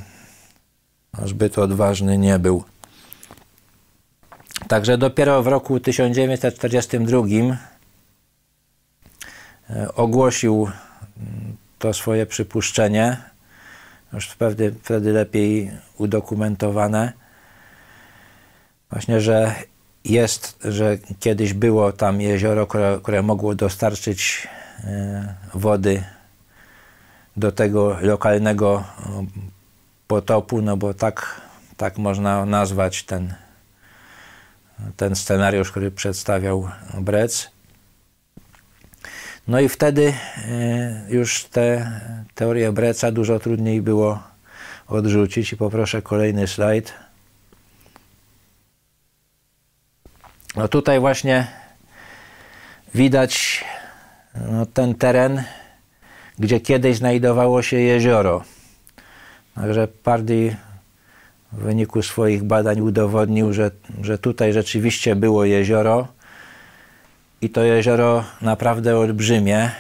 zbyt 1.26 1.58
odważny 1.58 2.18
nie 2.18 2.40
był. 2.40 2.64
Także 4.68 4.98
dopiero 4.98 5.44
w 5.44 5.48
roku 5.48 5.80
1942 5.80 7.18
e, 9.70 9.96
ogłosił 9.96 10.68
mm, 11.18 11.58
to 11.80 11.94
swoje 11.94 12.26
przypuszczenie, 12.26 13.18
już 14.14 14.30
wtedy, 14.30 14.76
wtedy 14.84 15.12
lepiej 15.12 15.72
udokumentowane, 15.98 17.14
właśnie, 18.92 19.22
że 19.22 19.56
jest, 20.06 20.60
że 20.64 20.98
kiedyś 21.20 21.54
było 21.54 21.92
tam 21.92 22.22
jezioro, 22.22 22.68
które, 22.68 23.00
które 23.04 23.22
mogło 23.22 23.56
dostarczyć 23.56 24.48
e, 24.84 25.36
wody 25.54 26.04
do 27.38 27.52
tego 27.52 27.98
lokalnego 28.02 28.84
potopu, 30.08 30.62
no 30.62 30.78
bo 30.78 30.94
tak, 30.94 31.42
tak 31.78 31.98
można 31.98 32.46
nazwać 32.46 33.04
ten 33.04 33.34
ten 34.98 35.16
scenariusz, 35.16 35.72
który 35.72 35.92
przedstawiał 35.92 36.70
Brec. 37.02 37.50
No 39.48 39.60
i 39.60 39.70
wtedy 39.70 40.14
e, 40.38 41.06
już 41.10 41.44
te 41.44 41.92
teorie 42.36 42.72
Breca 42.72 43.12
dużo 43.12 43.40
trudniej 43.40 43.82
było 43.82 44.24
odrzucić 44.88 45.54
i 45.54 45.58
poproszę 45.58 46.02
kolejny 46.02 46.48
slajd. 46.48 46.94
No 50.56 50.68
tutaj 50.68 51.00
właśnie 51.00 51.48
widać 52.94 53.64
no, 54.52 54.66
ten 54.66 54.96
teren, 54.96 55.44
gdzie 56.40 56.60
kiedyś 56.60 56.98
znajdowało 56.98 57.62
się 57.62 57.78
jezioro. 57.78 58.44
Także 59.56 59.88
Pardy 59.88 60.56
w 61.54 61.64
wyniku 61.64 62.02
swoich 62.02 62.44
badań 62.44 62.82
udowodnił, 62.82 63.54
że, 63.54 63.72
że 64.02 64.18
tutaj 64.18 64.54
rzeczywiście 64.54 65.16
było 65.16 65.46
jezioro 65.46 66.08
i 67.42 67.50
to 67.50 67.64
jezioro 67.64 68.24
naprawdę 68.42 68.98
olbrzymie. 68.98 69.72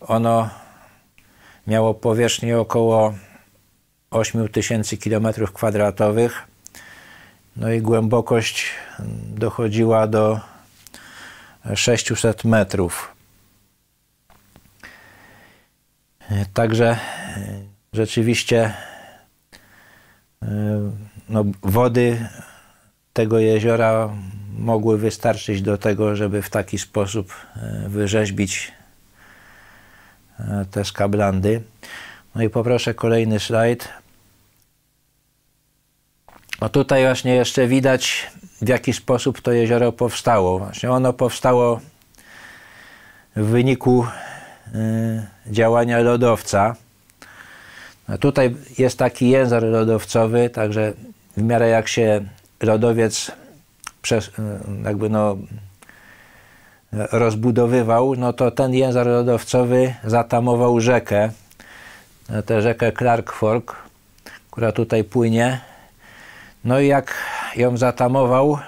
Ono 0.00 0.50
miało 1.66 1.94
powierzchnię 1.94 2.58
około 2.58 3.14
8000 4.10 4.96
km2, 4.96 6.30
no 7.56 7.72
i 7.72 7.80
głębokość 7.80 8.66
dochodziła 9.28 10.06
do 10.06 10.40
600 11.74 12.44
metrów. 12.44 13.14
Także 16.54 16.98
rzeczywiście 17.92 18.74
no, 21.28 21.44
wody 21.62 22.28
tego 23.12 23.38
jeziora 23.38 24.10
mogły 24.58 24.98
wystarczyć 24.98 25.62
do 25.62 25.78
tego, 25.78 26.16
żeby 26.16 26.42
w 26.42 26.50
taki 26.50 26.78
sposób 26.78 27.34
e, 27.56 27.88
wyrzeźbić 27.88 28.72
e, 30.40 30.64
te 30.70 30.84
skablandy. 30.84 31.62
No 32.34 32.42
i 32.42 32.50
poproszę 32.50 32.94
kolejny 32.94 33.40
slajd. 33.40 33.88
No 36.60 36.68
tutaj 36.68 37.02
właśnie 37.02 37.34
jeszcze 37.34 37.66
widać, 37.66 38.30
w 38.62 38.68
jaki 38.68 38.92
sposób 38.92 39.40
to 39.40 39.52
jezioro 39.52 39.92
powstało. 39.92 40.58
Właśnie 40.58 40.90
ono 40.90 41.12
powstało 41.12 41.80
w 43.36 43.44
wyniku 43.44 44.06
e, 44.74 45.26
działania 45.46 45.98
lodowca. 45.98 46.76
Tutaj 48.20 48.56
jest 48.78 48.98
taki 48.98 49.28
język 49.28 49.62
lodowcowy, 49.62 50.50
także 50.50 50.92
w 51.36 51.42
miarę 51.42 51.68
jak 51.68 51.88
się 51.88 52.24
lodowiec 52.62 53.32
przez, 54.02 54.30
jakby 54.84 55.10
no, 55.10 55.36
rozbudowywał, 56.92 58.14
no 58.14 58.32
to 58.32 58.50
ten 58.50 58.74
język 58.74 59.06
lodowcowy 59.06 59.94
zatamował 60.04 60.80
rzekę. 60.80 61.30
tę 62.46 62.62
rzekę 62.62 62.92
Clark 62.92 63.32
Fork, 63.32 63.76
która 64.50 64.72
tutaj 64.72 65.04
płynie. 65.04 65.60
No 66.64 66.80
i 66.80 66.86
jak 66.86 67.14
ją 67.56 67.76
zatamował, 67.76 68.58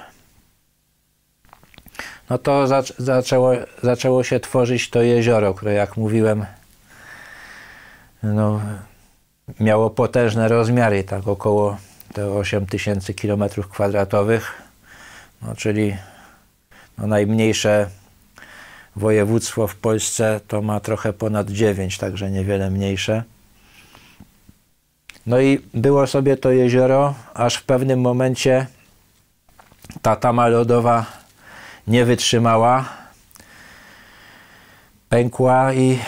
no 2.31 2.39
to 2.39 2.67
zaczęło, 2.99 3.53
zaczęło 3.83 4.25
się 4.25 4.41
tworzyć 4.41 4.91
to 4.91 5.03
jezioro, 5.03 5.55
które 5.55 5.73
jak 5.73 5.97
mówiłem, 5.97 6.47
no, 8.23 8.61
miało 9.61 9.91
potężne 9.91 10.49
rozmiary, 10.49 11.05
tak 11.05 11.29
około 11.29 11.77
te 12.13 12.33
8 12.33 12.67
tysięcy 12.67 13.15
kilometrów 13.15 13.69
kwadratowych, 13.69 14.63
no, 15.43 15.57
czyli 15.57 15.97
no, 16.99 17.07
najmniejsze 17.07 17.89
województwo 18.97 19.67
w 19.67 19.77
Polsce 19.77 20.41
to 20.49 20.63
ma 20.63 20.81
trochę 20.81 21.13
ponad 21.13 21.51
9, 21.51 21.99
także 21.99 22.31
niewiele 22.31 22.71
mniejsze. 22.71 23.23
No 25.27 25.41
i 25.41 25.61
było 25.75 26.07
sobie 26.07 26.37
to 26.37 26.51
jezioro, 26.51 27.15
aż 27.35 27.57
w 27.57 27.65
pewnym 27.65 28.01
momencie 28.01 28.67
ta 30.03 30.17
tama 30.17 30.49
lodowa 30.49 31.07
nie 31.87 32.05
wytrzymała, 32.05 32.89
pękła 35.09 35.73
i, 35.75 35.99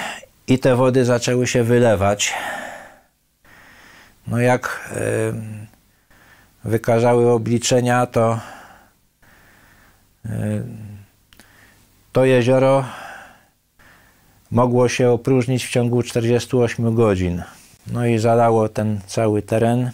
i 0.47 0.59
te 0.59 0.77
wody 0.77 1.05
zaczęły 1.05 1.47
się 1.47 1.65
wylewać. 1.65 2.35
No 4.31 4.39
jak 4.39 4.91
wykazały 6.65 7.31
obliczenia, 7.31 8.07
to 8.07 8.41
to 12.13 12.25
jezioro 12.25 12.85
mogło 14.51 14.89
się 14.89 15.11
opróżnić 15.11 15.67
w 15.67 15.71
ciągu 15.71 16.03
48 16.03 16.95
godzin. 16.95 17.43
No 17.87 18.07
i 18.07 18.19
zalało 18.19 18.69
ten 18.69 19.01
cały 19.07 19.43
teren, 19.43 19.91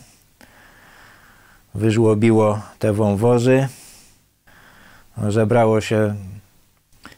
wyżłobiło 1.74 2.60
te 2.78 2.92
wąwozy, 2.92 3.68
zebrało 5.28 5.80
się 5.80 6.14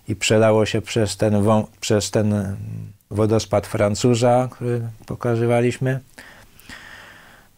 i 0.09 0.17
przelało 0.17 0.67
się 0.67 0.83
przez 0.83 1.17
ten, 1.17 1.45
przez 1.81 2.11
ten 2.11 2.57
wodospad 3.11 3.67
Francuza, 3.67 4.49
który 4.53 4.81
pokazywaliśmy. 5.07 6.01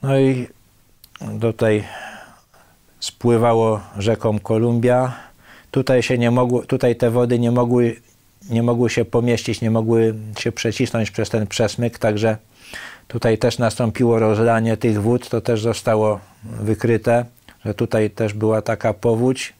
No 0.03 0.19
i 0.19 0.49
tutaj 1.41 1.85
spływało 3.01 3.81
rzeką 3.99 4.39
Kolumbia. 4.39 5.17
Tutaj 5.71 6.03
się 6.03 6.19
nie 6.19 6.31
mogło, 6.31 6.67
tutaj 6.67 6.97
te 6.97 7.11
wody 7.11 7.39
nie 7.39 7.51
mogły, 7.51 7.97
nie 8.51 8.63
mogły 8.63 8.91
się 8.91 9.05
pomieścić, 9.05 9.61
nie 9.61 9.71
mogły 9.71 10.15
się 10.39 10.53
przecisnąć 10.53 11.11
przez 11.11 11.31
ten 11.31 11.47
przesmyk, 11.47 11.99
także 11.99 12.37
tutaj 13.09 13.39
też 13.39 13.59
nastąpiło 13.59 14.19
rozlanie 14.19 14.77
tych 14.77 15.03
wód, 15.03 15.29
to 15.29 15.41
też 15.41 15.63
zostało 15.63 16.21
wykryte, 16.45 17.25
że 17.65 17.75
tutaj 17.75 18.11
też 18.11 18.33
była 18.33 18.63
taka 18.63 18.95
powódź. 18.95 19.53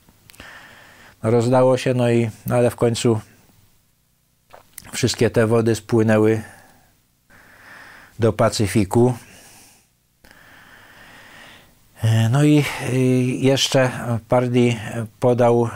Rozdało 1.23 1.77
się, 1.77 1.95
no 1.95 2.11
i, 2.11 2.31
no 2.47 2.55
ale 2.57 2.71
w 2.71 2.77
końcu 2.77 3.21
wszystkie 4.93 5.31
te 5.31 5.47
wody 5.47 5.75
spłynęły 5.75 6.43
do 8.19 8.33
Pacyfiku. 8.33 9.15
No 12.31 12.45
i 12.45 12.65
jeszcze 13.41 13.91
Pardi 14.29 14.77
podał 15.21 15.69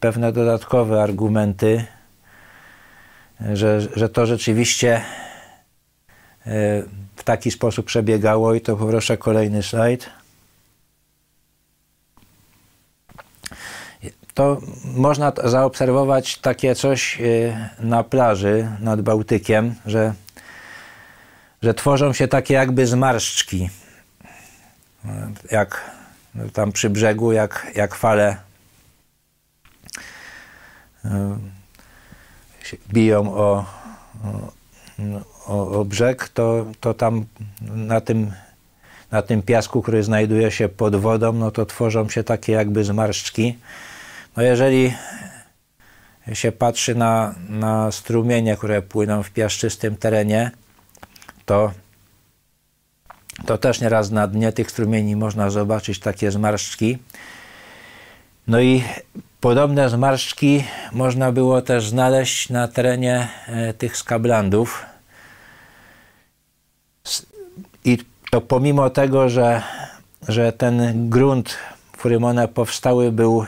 pewne 0.00 0.32
dodatkowe 0.32 1.02
argumenty, 1.02 1.84
że, 3.52 3.80
że 3.80 4.08
to 4.08 4.26
rzeczywiście 4.26 5.02
w 7.16 7.24
taki 7.24 7.50
sposób 7.50 7.86
przebiegało 7.86 8.54
i 8.54 8.60
to 8.60 8.76
poproszę 8.76 9.16
kolejny 9.16 9.62
slajd. 9.62 10.10
To 14.34 14.60
można 14.84 15.32
zaobserwować 15.44 16.38
takie 16.38 16.74
coś 16.74 17.18
na 17.80 18.04
plaży 18.04 18.68
nad 18.80 19.00
Bałtykiem, 19.00 19.74
że, 19.86 20.14
że 21.62 21.74
tworzą 21.74 22.12
się 22.12 22.28
takie 22.28 22.54
jakby 22.54 22.86
zmarszczki 22.86 23.68
jak 25.50 25.90
tam 26.52 26.72
przy 26.72 26.90
brzegu, 26.90 27.32
jak, 27.32 27.66
jak 27.74 27.94
fale 27.94 28.36
e, 31.04 31.38
biją 32.92 33.34
o, 33.34 33.64
o, 35.46 35.80
o 35.80 35.84
brzeg, 35.84 36.28
to, 36.28 36.66
to 36.80 36.94
tam 36.94 37.26
na 37.60 38.00
tym, 38.00 38.32
na 39.10 39.22
tym 39.22 39.42
piasku, 39.42 39.82
który 39.82 40.02
znajduje 40.02 40.50
się 40.50 40.68
pod 40.68 40.96
wodą, 40.96 41.32
no 41.32 41.50
to 41.50 41.66
tworzą 41.66 42.08
się 42.08 42.24
takie 42.24 42.52
jakby 42.52 42.84
zmarszczki. 42.84 43.58
No 44.36 44.42
jeżeli 44.42 44.94
się 46.32 46.52
patrzy 46.52 46.94
na, 46.94 47.34
na 47.48 47.92
strumienie, 47.92 48.56
które 48.56 48.82
płyną 48.82 49.22
w 49.22 49.30
piaszczystym 49.30 49.96
terenie, 49.96 50.50
to 51.46 51.72
to 53.46 53.58
też 53.58 53.80
nieraz 53.80 54.10
na 54.10 54.26
dnie 54.26 54.52
tych 54.52 54.70
strumieni 54.70 55.16
można 55.16 55.50
zobaczyć 55.50 55.98
takie 55.98 56.30
zmarszczki. 56.30 56.98
No 58.48 58.60
i 58.60 58.84
podobne 59.40 59.90
zmarszczki 59.90 60.64
można 60.92 61.32
było 61.32 61.62
też 61.62 61.88
znaleźć 61.88 62.50
na 62.50 62.68
terenie 62.68 63.28
e, 63.46 63.74
tych 63.74 63.96
skablandów. 63.96 64.86
I 67.84 67.98
to 68.30 68.40
pomimo 68.40 68.90
tego, 68.90 69.28
że, 69.28 69.62
że 70.28 70.52
ten 70.52 71.08
grunt, 71.10 71.58
w 71.92 71.98
którym 71.98 72.24
one 72.24 72.48
powstały, 72.48 73.12
był 73.12 73.46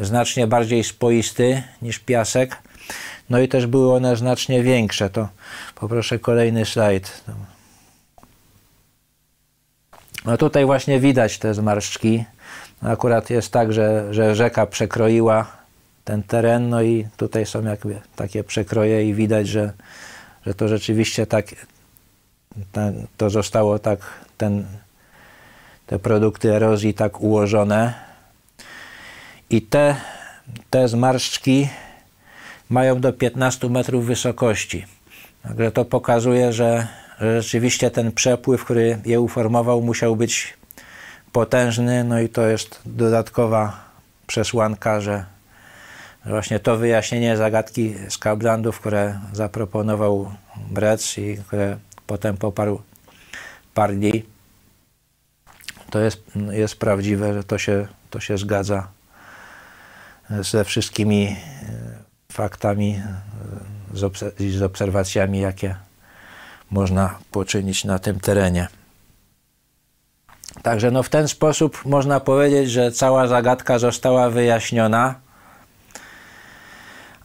znacznie 0.00 0.46
bardziej 0.46 0.84
spoisty 0.84 1.62
niż 1.82 1.98
piasek, 1.98 2.56
no 3.30 3.40
i 3.40 3.48
też 3.48 3.66
były 3.66 3.94
one 3.94 4.16
znacznie 4.16 4.62
większe. 4.62 5.10
To 5.10 5.28
poproszę 5.74 6.18
kolejny 6.18 6.64
slajd. 6.64 7.24
No 10.24 10.36
tutaj 10.36 10.64
właśnie 10.64 11.00
widać 11.00 11.38
te 11.38 11.54
zmarszczki. 11.54 12.24
Akurat 12.82 13.30
jest 13.30 13.52
tak, 13.52 13.72
że, 13.72 14.14
że 14.14 14.34
rzeka 14.34 14.66
przekroiła 14.66 15.46
ten 16.04 16.22
teren, 16.22 16.68
no 16.68 16.82
i 16.82 17.06
tutaj 17.16 17.46
są 17.46 17.64
jakby 17.64 18.00
takie 18.16 18.44
przekroje 18.44 19.08
i 19.08 19.14
widać, 19.14 19.48
że, 19.48 19.72
że 20.46 20.54
to 20.54 20.68
rzeczywiście 20.68 21.26
tak, 21.26 21.46
to 23.16 23.30
zostało 23.30 23.78
tak, 23.78 24.00
ten, 24.38 24.66
te 25.86 25.98
produkty 25.98 26.54
erozji 26.54 26.94
tak 26.94 27.20
ułożone. 27.20 27.94
I 29.50 29.62
te, 29.62 29.96
te 30.70 30.88
zmarszczki 30.88 31.68
mają 32.70 33.00
do 33.00 33.12
15 33.12 33.68
metrów 33.68 34.06
wysokości. 34.06 34.86
Także 35.42 35.72
to 35.72 35.84
pokazuje, 35.84 36.52
że 36.52 36.86
rzeczywiście 37.22 37.90
ten 37.90 38.12
przepływ, 38.12 38.64
który 38.64 38.98
je 39.04 39.20
uformował, 39.20 39.82
musiał 39.82 40.16
być 40.16 40.54
potężny, 41.32 42.04
no 42.04 42.20
i 42.20 42.28
to 42.28 42.46
jest 42.46 42.80
dodatkowa 42.86 43.84
przesłanka, 44.26 45.00
że 45.00 45.24
właśnie 46.26 46.58
to 46.60 46.76
wyjaśnienie 46.76 47.36
zagadki 47.36 47.94
Skablandów, 48.08 48.80
które 48.80 49.18
zaproponował 49.32 50.32
Brec 50.70 51.18
i 51.18 51.36
które 51.46 51.76
potem 52.06 52.36
poparł 52.36 52.80
Pardi, 53.74 54.24
to 55.90 56.00
jest, 56.00 56.22
jest 56.50 56.76
prawdziwe, 56.76 57.34
że 57.34 57.44
to 57.44 57.58
się, 57.58 57.86
to 58.10 58.20
się 58.20 58.38
zgadza 58.38 58.88
ze 60.40 60.64
wszystkimi 60.64 61.26
e, 61.26 61.36
faktami, 62.32 63.02
e, 63.94 64.12
z 64.38 64.62
obserwacjami, 64.62 65.40
jakie 65.40 65.76
można 66.72 67.14
poczynić 67.30 67.84
na 67.84 67.98
tym 67.98 68.20
terenie. 68.20 68.68
Także 70.62 70.90
no 70.90 71.02
w 71.02 71.08
ten 71.08 71.28
sposób 71.28 71.84
można 71.84 72.20
powiedzieć, 72.20 72.70
że 72.70 72.92
cała 72.92 73.26
zagadka 73.26 73.78
została 73.78 74.30
wyjaśniona, 74.30 75.14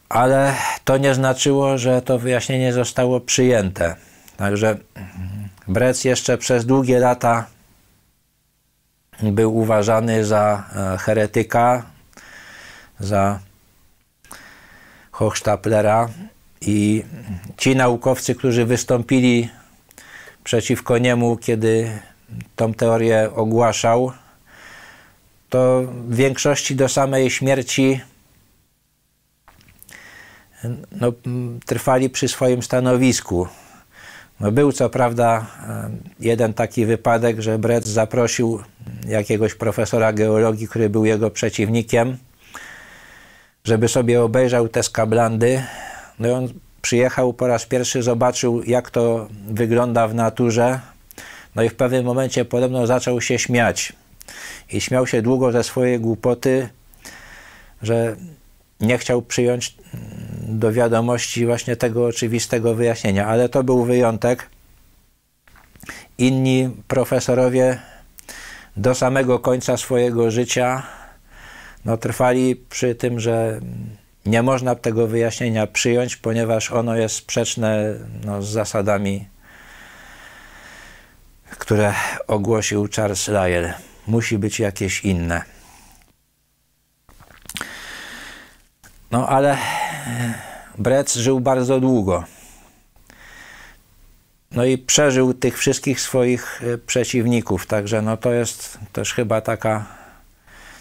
ale 0.08 0.54
to 0.84 0.96
nie 0.96 1.14
znaczyło, 1.14 1.78
że 1.78 2.02
to 2.02 2.18
wyjaśnienie 2.18 2.72
zostało 2.72 3.20
przyjęte. 3.20 3.96
Także 4.36 4.76
Brec 5.68 6.04
jeszcze 6.04 6.38
przez 6.38 6.66
długie 6.66 6.98
lata 6.98 7.46
był 9.22 9.56
uważany 9.56 10.24
za 10.24 10.64
e, 10.94 10.98
heretyka, 10.98 11.82
za 13.00 13.38
Hochstaplera 15.10 16.08
i 16.60 17.04
ci 17.56 17.76
naukowcy, 17.76 18.34
którzy 18.34 18.64
wystąpili 18.64 19.48
przeciwko 20.44 20.98
niemu, 20.98 21.36
kiedy 21.36 21.90
tą 22.56 22.74
teorię 22.74 23.30
ogłaszał, 23.34 24.12
to 25.48 25.82
w 26.08 26.16
większości 26.16 26.76
do 26.76 26.88
samej 26.88 27.30
śmierci 27.30 28.00
no, 30.92 31.12
trwali 31.66 32.10
przy 32.10 32.28
swoim 32.28 32.62
stanowisku. 32.62 33.48
No 34.40 34.52
był 34.52 34.72
co 34.72 34.90
prawda 34.90 35.46
jeden 36.20 36.54
taki 36.54 36.86
wypadek, 36.86 37.40
że 37.40 37.58
Brec 37.58 37.86
zaprosił 37.86 38.62
jakiegoś 39.06 39.54
profesora 39.54 40.12
geologii, 40.12 40.68
który 40.68 40.90
był 40.90 41.04
jego 41.04 41.30
przeciwnikiem, 41.30 42.16
żeby 43.64 43.88
sobie 43.88 44.22
obejrzał 44.22 44.68
te 44.68 44.82
skablandy. 44.82 45.62
No 46.18 46.28
i 46.28 46.30
on 46.30 46.48
przyjechał 46.82 47.32
po 47.32 47.46
raz 47.46 47.66
pierwszy, 47.66 48.02
zobaczył 48.02 48.62
jak 48.62 48.90
to 48.90 49.28
wygląda 49.48 50.08
w 50.08 50.14
naturze. 50.14 50.80
No 51.54 51.62
i 51.62 51.68
w 51.68 51.74
pewnym 51.74 52.04
momencie 52.04 52.44
podobno 52.44 52.86
zaczął 52.86 53.20
się 53.20 53.38
śmiać. 53.38 53.92
I 54.72 54.80
śmiał 54.80 55.06
się 55.06 55.22
długo 55.22 55.52
ze 55.52 55.64
swojej 55.64 56.00
głupoty, 56.00 56.68
że 57.82 58.16
nie 58.80 58.98
chciał 58.98 59.22
przyjąć 59.22 59.74
do 60.42 60.72
wiadomości 60.72 61.46
właśnie 61.46 61.76
tego 61.76 62.06
oczywistego 62.06 62.74
wyjaśnienia, 62.74 63.26
ale 63.26 63.48
to 63.48 63.64
był 63.64 63.84
wyjątek. 63.84 64.50
Inni 66.18 66.70
profesorowie 66.88 67.78
do 68.76 68.94
samego 68.94 69.38
końca 69.38 69.76
swojego 69.76 70.30
życia 70.30 70.82
no, 71.84 71.96
trwali 71.96 72.56
przy 72.56 72.94
tym, 72.94 73.20
że 73.20 73.60
nie 74.26 74.42
można 74.42 74.74
tego 74.74 75.06
wyjaśnienia 75.06 75.66
przyjąć, 75.66 76.16
ponieważ 76.16 76.72
ono 76.72 76.96
jest 76.96 77.14
sprzeczne 77.14 77.94
no, 78.24 78.42
z 78.42 78.48
zasadami, 78.48 79.28
które 81.50 81.94
ogłosił 82.26 82.88
Charles 82.96 83.28
Lyell. 83.28 83.72
Musi 84.06 84.38
być 84.38 84.60
jakieś 84.60 85.04
inne. 85.04 85.42
No 89.10 89.28
ale 89.28 89.58
Brec 90.78 91.16
żył 91.16 91.40
bardzo 91.40 91.80
długo. 91.80 92.24
No 94.50 94.64
i 94.64 94.78
przeżył 94.78 95.34
tych 95.34 95.58
wszystkich 95.58 96.00
swoich 96.00 96.62
e, 96.62 96.78
przeciwników, 96.78 97.66
także 97.66 98.02
no 98.02 98.16
to 98.16 98.32
jest 98.32 98.78
też 98.92 99.14
chyba 99.14 99.40
taka, 99.40 99.86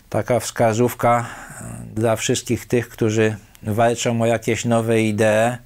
taka 0.10 0.40
wskazówka 0.40 1.26
e, 1.62 1.64
dla 1.96 2.16
wszystkich 2.16 2.66
tych, 2.66 2.90
którzy 2.90 3.36
walczą 3.64 4.22
o 4.22 4.26
jakieś 4.26 4.66
nowe 4.66 5.02
idee, 5.02 5.58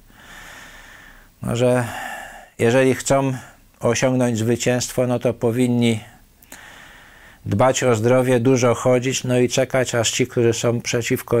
no 1.42 1.56
że 1.56 1.84
jeżeli 2.58 2.94
chcą 2.94 3.32
osiągnąć 3.80 4.38
zwycięstwo, 4.38 5.06
no 5.06 5.18
to 5.18 5.34
powinni 5.34 6.00
dbać 7.46 7.84
o 7.84 7.94
zdrowie, 7.94 8.40
dużo 8.40 8.74
chodzić, 8.74 9.24
no 9.24 9.38
i 9.38 9.48
czekać, 9.48 9.94
aż 9.94 10.10
ci, 10.10 10.26
którzy 10.26 10.52
są 10.52 10.80
przeciwko, 10.80 11.36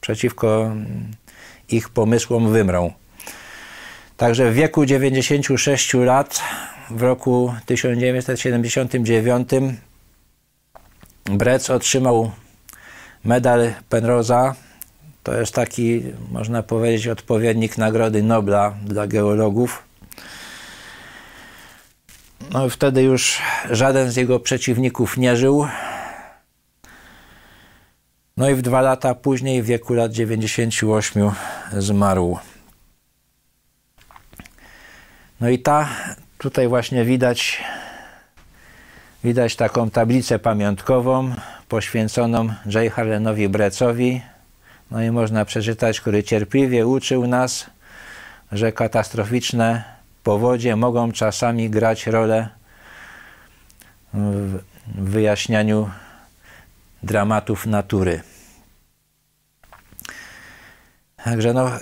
przeciwko 0.00 0.62
mm, 0.66 1.10
ich 1.68 1.88
pomysłom 1.88 2.52
wymrą. 2.52 2.92
Także 4.16 4.50
w 4.50 4.54
wieku 4.54 4.86
96 4.86 5.94
lat, 5.94 6.40
w 6.90 7.02
roku 7.02 7.54
1979, 7.66 9.48
Brec 11.38 11.70
otrzymał 11.70 12.30
medal 13.24 13.72
Penrosa. 13.88 14.54
To 15.22 15.34
jest 15.34 15.54
taki, 15.54 16.02
można 16.30 16.62
powiedzieć, 16.62 17.08
odpowiednik 17.08 17.78
Nagrody 17.78 18.22
Nobla 18.22 18.74
dla 18.84 19.06
geologów. 19.06 19.82
No 22.52 22.68
wtedy 22.68 23.02
już 23.02 23.38
żaden 23.70 24.10
z 24.10 24.16
jego 24.16 24.40
przeciwników 24.40 25.16
nie 25.16 25.36
żył. 25.36 25.66
No 28.36 28.50
i 28.50 28.54
w 28.54 28.62
dwa 28.62 28.80
lata 28.80 29.14
później, 29.14 29.62
w 29.62 29.66
wieku 29.66 29.94
lat 29.94 30.12
98, 30.12 31.30
zmarł. 31.72 32.38
No 35.40 35.48
i 35.48 35.58
ta, 35.58 35.88
tutaj 36.38 36.68
właśnie 36.68 37.04
widać, 37.04 37.62
widać 39.24 39.56
taką 39.56 39.90
tablicę 39.90 40.38
pamiątkową 40.38 41.34
poświęconą 41.68 42.48
J. 42.66 42.92
Harlenowi 42.92 43.48
Brecowi. 43.48 44.22
No 44.90 45.02
i 45.02 45.10
można 45.10 45.44
przeczytać, 45.44 46.00
który 46.00 46.22
cierpliwie 46.22 46.86
uczył 46.86 47.26
nas, 47.26 47.66
że 48.52 48.72
katastroficzne 48.72 49.84
powodzie 50.22 50.76
mogą 50.76 51.12
czasami 51.12 51.70
grać 51.70 52.06
rolę 52.06 52.48
w 54.14 54.58
wyjaśnianiu 54.86 55.90
dramatów 57.02 57.66
natury. 57.66 58.20
Także 61.24 61.52
no, 61.52 61.76
y, 61.76 61.80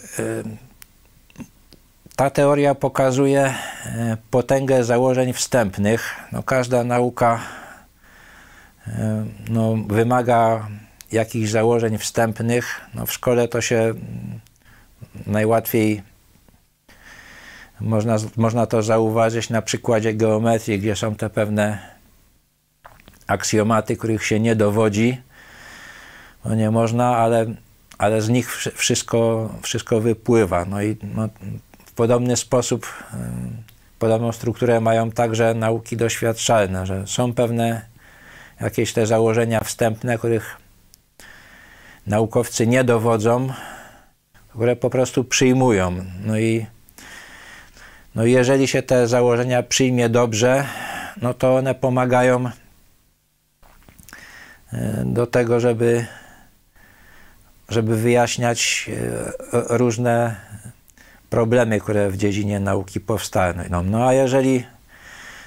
ta 2.18 2.30
teoria 2.30 2.74
pokazuje 2.74 3.46
y, 3.46 4.16
potęgę 4.30 4.84
założeń 4.84 5.32
wstępnych. 5.32 6.16
No, 6.32 6.42
każda 6.42 6.84
nauka 6.84 7.40
y, 8.86 8.90
no, 9.50 9.76
wymaga 9.88 10.68
jakichś 11.12 11.50
założeń 11.50 11.98
wstępnych. 11.98 12.80
No, 12.94 13.06
w 13.06 13.12
szkole 13.12 13.48
to 13.48 13.60
się 13.60 13.94
najłatwiej 15.26 16.02
można, 17.80 18.16
można 18.36 18.66
to 18.66 18.82
zauważyć 18.82 19.50
na 19.50 19.62
przykładzie 19.62 20.14
geometrii, 20.14 20.78
gdzie 20.78 20.96
są 20.96 21.14
te 21.14 21.30
pewne 21.30 21.78
aksjomaty, 23.26 23.96
których 23.96 24.24
się 24.24 24.40
nie 24.40 24.56
dowodzi. 24.56 25.20
No 26.44 26.54
nie 26.54 26.70
można, 26.70 27.16
ale 27.16 27.46
ale 27.98 28.22
z 28.22 28.28
nich 28.28 28.56
wszystko, 28.56 29.50
wszystko 29.62 30.00
wypływa. 30.00 30.64
No 30.64 30.82
i 30.82 30.96
no, 31.14 31.28
podobny 31.98 32.36
sposób, 32.36 32.86
podobną 33.98 34.32
strukturę 34.32 34.80
mają 34.80 35.10
także 35.10 35.54
nauki 35.54 35.96
doświadczalne, 35.96 36.86
że 36.86 37.06
są 37.06 37.34
pewne 37.34 37.82
jakieś 38.60 38.92
te 38.92 39.06
założenia 39.06 39.60
wstępne, 39.60 40.18
których 40.18 40.56
naukowcy 42.06 42.66
nie 42.66 42.84
dowodzą, 42.84 43.52
które 44.48 44.76
po 44.76 44.90
prostu 44.90 45.24
przyjmują. 45.24 46.04
No 46.24 46.38
i 46.38 46.66
no 48.14 48.24
jeżeli 48.24 48.68
się 48.68 48.82
te 48.82 49.08
założenia 49.08 49.62
przyjmie 49.62 50.08
dobrze, 50.08 50.64
no 51.22 51.34
to 51.34 51.56
one 51.56 51.74
pomagają 51.74 52.46
e, 54.72 55.02
do 55.06 55.26
tego, 55.26 55.60
żeby 55.60 56.06
żeby 57.68 57.96
wyjaśniać 57.96 58.90
e, 59.52 59.78
różne 59.78 60.36
problemy, 61.30 61.80
które 61.80 62.10
w 62.10 62.16
dziedzinie 62.16 62.60
nauki 62.60 63.00
powstają. 63.00 63.54
No, 63.70 63.82
no 63.82 64.08
a 64.08 64.12
jeżeli 64.12 64.64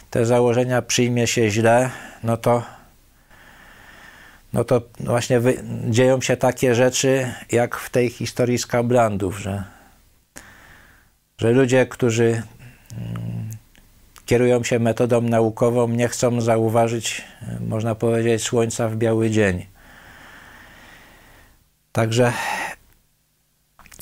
te 0.09 0.25
założenia 0.25 0.81
przyjmie 0.81 1.27
się 1.27 1.49
źle, 1.49 1.89
no 2.23 2.37
to, 2.37 2.63
no 4.53 4.63
to 4.63 4.81
właśnie 4.99 5.39
wy, 5.39 5.63
dzieją 5.89 6.21
się 6.21 6.37
takie 6.37 6.75
rzeczy, 6.75 7.33
jak 7.51 7.75
w 7.75 7.89
tej 7.89 8.09
historii 8.09 8.57
z 8.57 8.67
Kablandów, 8.67 9.39
że, 9.39 9.63
że 11.37 11.51
ludzie, 11.51 11.85
którzy 11.85 12.43
mm, 12.97 13.49
kierują 14.25 14.63
się 14.63 14.79
metodą 14.79 15.21
naukową, 15.21 15.87
nie 15.87 16.07
chcą 16.07 16.41
zauważyć, 16.41 17.21
można 17.67 17.95
powiedzieć, 17.95 18.43
słońca 18.43 18.89
w 18.89 18.95
biały 18.95 19.29
dzień. 19.29 19.65
Także 21.91 22.33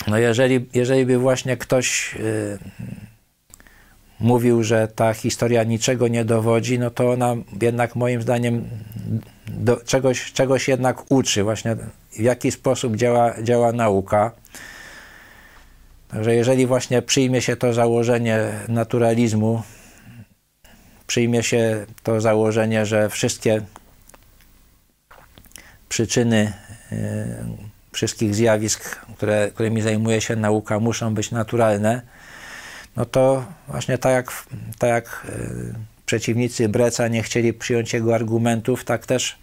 no 0.10 0.18
jeżeli, 0.18 0.70
jeżeli 0.74 1.05
by 1.05 1.18
właśnie 1.18 1.57
ktoś 1.57 2.16
yy, 2.20 2.60
mówił, 4.20 4.64
że 4.64 4.88
ta 4.88 5.14
historia 5.14 5.64
niczego 5.64 6.07
nie 6.07 6.26
dowodzi, 6.26 6.80
no 6.80 6.89
to 6.89 7.12
ona 7.12 7.36
jednak 7.62 7.95
moim 7.95 8.22
zdaniem 8.22 8.70
do, 9.47 9.78
czegoś, 9.78 10.34
czegoś 10.34 10.68
jednak 10.68 11.12
uczy, 11.12 11.43
właśnie 11.43 11.76
w 12.12 12.20
jaki 12.20 12.51
sposób 12.51 12.95
działa, 12.95 13.43
działa 13.43 13.72
nauka. 13.72 14.32
Także 16.07 16.36
jeżeli 16.36 16.68
właśnie 16.68 17.01
przyjmie 17.01 17.41
się 17.41 17.55
to 17.55 17.74
założenie 17.74 18.39
naturalizmu, 18.68 19.62
przyjmie 21.07 21.43
się 21.43 21.86
to 22.03 22.22
założenie, 22.22 22.86
że 22.86 23.10
wszystkie 23.10 23.62
przyczyny 25.89 26.53
yy, 26.91 26.97
wszystkich 27.92 28.36
zjawisk, 28.36 28.96
które, 29.18 29.52
którymi 29.54 29.82
zajmuje 29.82 30.22
się 30.22 30.36
nauka, 30.36 30.80
muszą 30.80 31.14
być 31.14 31.32
naturalne, 31.32 32.02
no 32.96 33.06
to 33.06 33.46
właśnie 33.68 33.98
tak 33.98 34.12
jak, 34.12 34.46
tak 34.78 34.90
jak 34.90 35.28
e, 35.30 35.40
przeciwnicy 36.06 36.70
Breca 36.70 37.08
nie 37.08 37.24
chcieli 37.24 37.54
przyjąć 37.54 37.94
jego 37.94 38.16
argumentów, 38.16 38.84
tak 38.84 39.06
też 39.06 39.40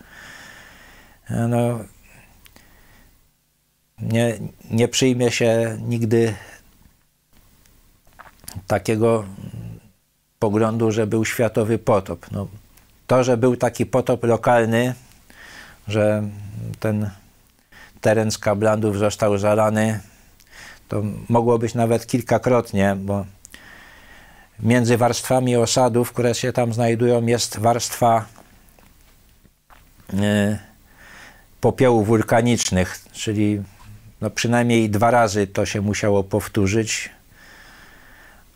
e, 1.31 1.49
no, 1.49 1.79
nie, 3.99 4.39
nie 4.71 4.89
przyjmie 4.89 5.31
się 5.31 5.79
nigdy 5.81 6.35
takiego 8.67 9.25
poglądu, 10.39 10.91
że 10.91 11.07
był 11.07 11.25
światowy 11.25 11.79
potop. 11.79 12.31
No, 12.31 12.49
to, 13.07 13.25
że 13.25 13.37
był 13.37 13.57
taki 13.57 13.87
potop 13.87 14.25
lokalny, 14.25 14.95
że 15.89 16.23
ten 16.81 17.11
teren 18.07 18.31
z 18.31 18.39
kablandów 18.39 18.99
został 18.99 19.39
zalany. 19.39 20.01
To 20.89 21.03
mogło 21.29 21.59
być 21.59 21.75
nawet 21.75 22.07
kilkakrotnie, 22.07 22.97
bo 22.99 23.27
między 24.61 24.97
warstwami 24.97 25.57
osadów, 25.57 26.13
które 26.13 26.35
się 26.35 26.53
tam 26.53 26.73
znajdują, 26.73 27.27
jest 27.27 27.59
warstwa 27.59 28.25
e, 30.13 30.59
popiołów 31.61 32.07
wulkanicznych, 32.07 32.99
czyli 33.13 33.63
no 34.21 34.31
przynajmniej 34.31 34.91
dwa 34.91 35.11
razy 35.11 35.47
to 35.47 35.67
się 35.67 35.81
musiało 35.81 36.25
powtórzyć. 36.25 37.11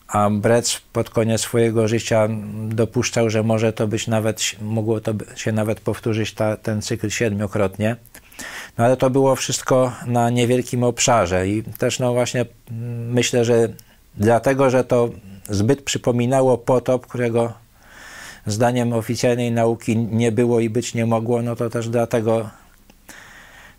A 0.09 0.31
Brec 0.31 0.81
pod 0.93 1.11
koniec 1.11 1.41
swojego 1.41 1.89
życia 1.89 2.29
dopuszczał, 2.69 3.31
że 3.31 3.43
może 3.43 3.73
to 3.73 3.89
być 3.89 4.07
nawet, 4.07 4.43
mogło 4.61 5.01
to 5.01 5.13
się 5.37 5.53
nawet 5.53 5.81
powtórzyć 5.81 6.35
ta, 6.35 6.57
ten 6.57 6.83
cykl 6.83 7.11
siedmiokrotnie. 7.11 7.97
No 8.79 8.85
ale 8.85 8.97
to 8.97 9.11
było 9.11 9.37
wszystko 9.37 9.93
na 10.07 10.31
niewielkim 10.31 10.85
obszarze 10.85 11.49
i 11.49 11.63
też 11.63 11.99
no 11.99 12.13
właśnie 12.13 12.45
myślę, 13.11 13.45
że 13.45 13.69
dlatego, 14.17 14.71
że 14.71 14.85
to 14.85 15.09
zbyt 15.49 15.83
przypominało 15.83 16.59
potop, 16.59 17.07
którego 17.07 17.53
zdaniem 18.47 18.93
oficjalnej 18.93 19.53
nauki 19.53 19.97
nie 19.97 20.33
było 20.33 20.61
i 20.61 20.71
być 20.71 20.95
nie 20.95 21.07
mogło, 21.07 21.43
no 21.43 21.57
to 21.57 21.71
też 21.71 21.89
dlatego 21.89 22.51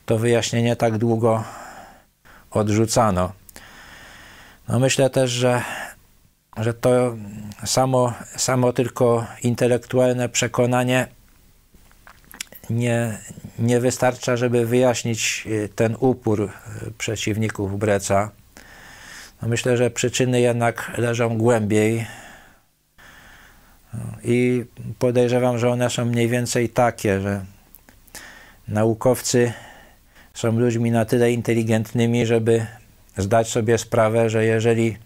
to 0.05 0.17
wyjaśnienie 0.17 0.75
tak 0.75 0.97
długo 0.97 1.43
odrzucano. 2.51 3.31
No 4.67 4.79
myślę 4.79 5.09
też, 5.09 5.31
że, 5.31 5.61
że 6.57 6.73
to 6.73 7.15
samo, 7.65 8.13
samo 8.37 8.73
tylko 8.73 9.25
intelektualne 9.43 10.29
przekonanie 10.29 11.07
nie, 12.69 13.17
nie 13.61 13.79
wystarcza, 13.79 14.37
żeby 14.37 14.65
wyjaśnić 14.65 15.43
y, 15.47 15.69
ten 15.75 15.95
upór 15.99 16.41
y, 16.41 16.49
przeciwników 16.97 17.79
Breca. 17.79 18.31
No 19.41 19.47
myślę, 19.47 19.77
że 19.77 19.91
przyczyny 19.91 20.41
jednak 20.41 20.91
leżą 20.97 21.37
głębiej 21.37 22.05
i 24.23 24.65
podejrzewam, 24.99 25.57
że 25.57 25.69
one 25.69 25.89
są 25.89 26.05
mniej 26.05 26.27
więcej 26.27 26.69
takie, 26.69 27.21
że 27.21 27.45
naukowcy 28.67 29.53
są 30.33 30.59
ludźmi 30.59 30.91
na 30.91 31.05
tyle 31.05 31.31
inteligentnymi, 31.31 32.25
żeby 32.25 32.65
zdać 33.17 33.49
sobie 33.49 33.77
sprawę, 33.77 34.29
że 34.29 34.45
jeżeli 34.45 34.97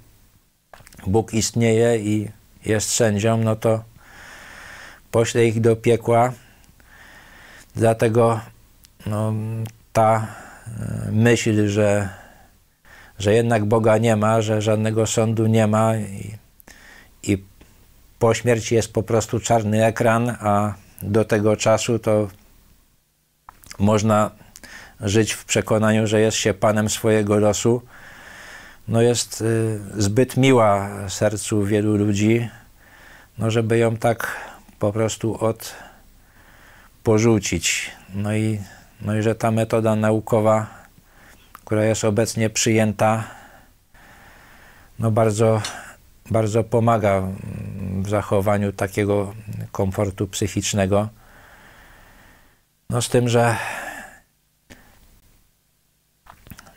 Bóg 1.08 1.34
istnieje 1.34 1.99
i 1.99 2.30
jest 2.66 2.89
sędzią, 2.89 3.38
no 3.38 3.56
to 3.56 3.84
pośle 5.12 5.45
ich 5.45 5.62
do 5.62 5.76
piekła. 5.76 6.34
Dlatego 7.76 8.39
no, 9.05 9.34
ta 9.93 10.28
e, 11.07 11.11
myśl, 11.11 11.67
że, 11.67 12.09
że 13.19 13.34
jednak 13.34 13.65
Boga 13.65 13.97
nie 13.97 14.15
ma, 14.15 14.41
że 14.41 14.61
żadnego 14.61 15.07
sądu 15.07 15.47
nie 15.47 15.67
ma 15.67 15.97
i, 15.97 16.38
i 17.23 17.43
po 18.19 18.34
śmierci 18.34 18.76
jest 18.76 18.93
po 18.93 19.03
prostu 19.03 19.39
czarny 19.39 19.86
ekran, 19.86 20.30
a 20.39 20.73
do 21.01 21.26
tego 21.26 21.57
czasu 21.57 21.99
to 21.99 22.28
można 23.80 24.32
żyć 25.01 25.34
w 25.34 25.45
przekonaniu, 25.45 26.07
że 26.07 26.21
jest 26.21 26.38
się 26.38 26.53
panem 26.53 26.89
swojego 26.89 27.39
losu, 27.39 27.82
no 28.88 29.01
jest 29.01 29.41
y, 29.41 29.80
zbyt 29.97 30.38
miła 30.38 30.89
sercu 31.09 31.63
wielu 31.63 31.95
ludzi, 31.95 32.49
no 33.38 33.51
żeby 33.51 33.78
ją 33.78 33.97
tak 33.97 34.38
po 34.80 34.93
prostu 34.93 35.45
od 35.45 35.76
porzucić. 37.06 37.91
No 38.14 38.36
i, 38.36 38.60
no 39.01 39.18
i 39.18 39.22
że 39.22 39.36
ta 39.36 39.51
metoda 39.51 39.95
naukowa, 39.95 40.68
która 41.53 41.84
jest 41.84 42.03
obecnie 42.03 42.49
przyjęta, 42.49 43.24
no 44.99 45.12
bardzo, 45.12 45.62
bardzo 46.32 46.64
pomaga 46.64 47.24
w 48.01 48.10
zachowaniu 48.10 48.72
takiego 48.74 49.34
komfortu 49.72 50.28
psychicznego. 50.28 51.10
No 52.89 53.01
z 53.01 53.10
tym, 53.10 53.30
że 53.30 53.56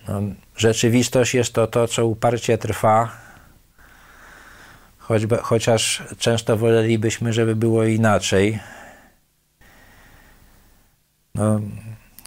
no, 0.09 0.23
rzeczywistość 0.57 1.35
jest 1.35 1.53
to 1.53 1.67
to, 1.67 1.89
co 1.89 2.07
uparcie 2.07 2.59
trwa, 2.59 3.11
choćby, 4.99 5.37
chociaż 5.37 6.03
często 6.19 6.57
wolelibyśmy, 6.57 7.33
żeby 7.33 7.57
było 7.57 7.85
inaczej. 7.85 8.61
No, 11.39 11.61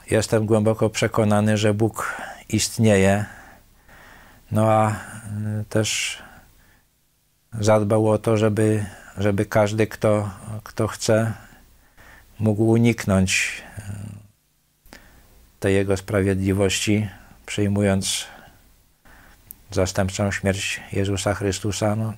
jestem 0.09 0.45
głęboko 0.45 0.89
przekonany, 0.89 1.57
że 1.57 1.73
Bóg 1.73 2.21
istnieje, 2.49 3.25
no 4.51 4.71
a 4.71 4.91
y, 4.91 5.65
też 5.69 6.17
zadbał 7.53 8.09
o 8.09 8.17
to, 8.17 8.37
żeby, 8.37 8.85
żeby 9.17 9.45
każdy, 9.45 9.87
kto, 9.87 10.29
kto 10.63 10.87
chce, 10.87 11.33
mógł 12.39 12.63
uniknąć 12.63 13.61
y, 13.79 13.81
tej 15.59 15.75
Jego 15.75 15.97
sprawiedliwości 15.97 17.09
przyjmując 17.45 18.25
zastępczą 19.71 20.31
śmierć 20.31 20.81
Jezusa 20.91 21.33
Chrystusa. 21.33 21.95
No, 21.95 22.13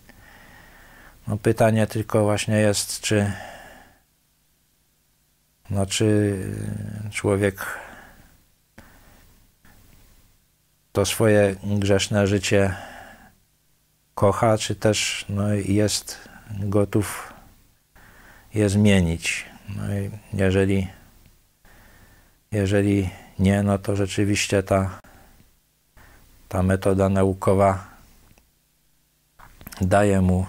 no 1.28 1.38
pytanie 1.38 1.88
tylko 1.88 2.24
właśnie 2.24 2.56
jest, 2.56 3.02
czy, 3.02 3.32
no, 5.74 5.86
czy 5.86 6.38
człowiek 7.12 7.80
to 10.92 11.06
swoje 11.06 11.56
grzeszne 11.64 12.28
życie 12.28 12.76
kocha, 14.16 14.58
czy 14.58 14.76
też 14.76 15.26
no, 15.30 15.54
jest 15.54 16.30
gotów 16.60 17.34
je 18.54 18.70
zmienić. 18.70 19.46
No 19.76 19.94
i 19.94 20.12
jeżeli, 20.34 20.88
jeżeli 22.52 23.10
nie, 23.40 23.64
no 23.64 23.78
to 23.78 23.96
rzeczywiście 23.96 24.64
ta 24.64 25.00
ta 26.54 26.64
metoda 26.64 27.10
naukowa 27.10 27.86
daje 29.82 30.22
mu 30.22 30.46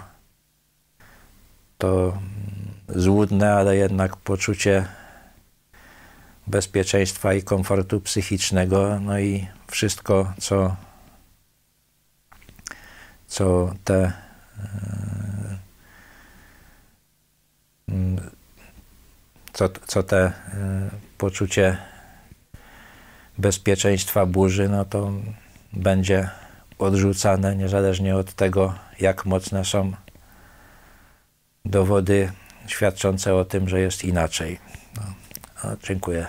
to 1.77 2.17
złudne, 2.89 3.53
ale 3.53 3.75
jednak 3.75 4.15
poczucie 4.15 4.85
bezpieczeństwa 6.47 7.33
i 7.33 7.43
komfortu 7.43 8.01
psychicznego, 8.01 8.99
no 8.99 9.19
i 9.19 9.47
wszystko, 9.67 10.33
co, 10.39 10.75
co 13.27 13.73
te 13.83 14.11
e, 14.57 15.55
co, 19.55 19.69
co 19.87 20.03
te 20.03 20.17
e, 20.17 20.31
poczucie 21.17 21.77
bezpieczeństwa 23.37 24.25
burzy, 24.25 24.69
no 24.69 24.85
to 24.85 25.11
będzie 25.73 26.29
odrzucane, 26.79 27.55
niezależnie 27.55 28.15
od 28.15 28.33
tego, 28.33 28.73
jak 28.99 29.25
mocne 29.25 29.65
są 29.65 29.91
dowody 31.65 32.31
świadczące 32.67 33.35
o 33.35 33.45
tym, 33.45 33.69
że 33.69 33.79
jest 33.79 34.03
inaczej. 34.03 34.59
Dziękuję. 35.83 36.27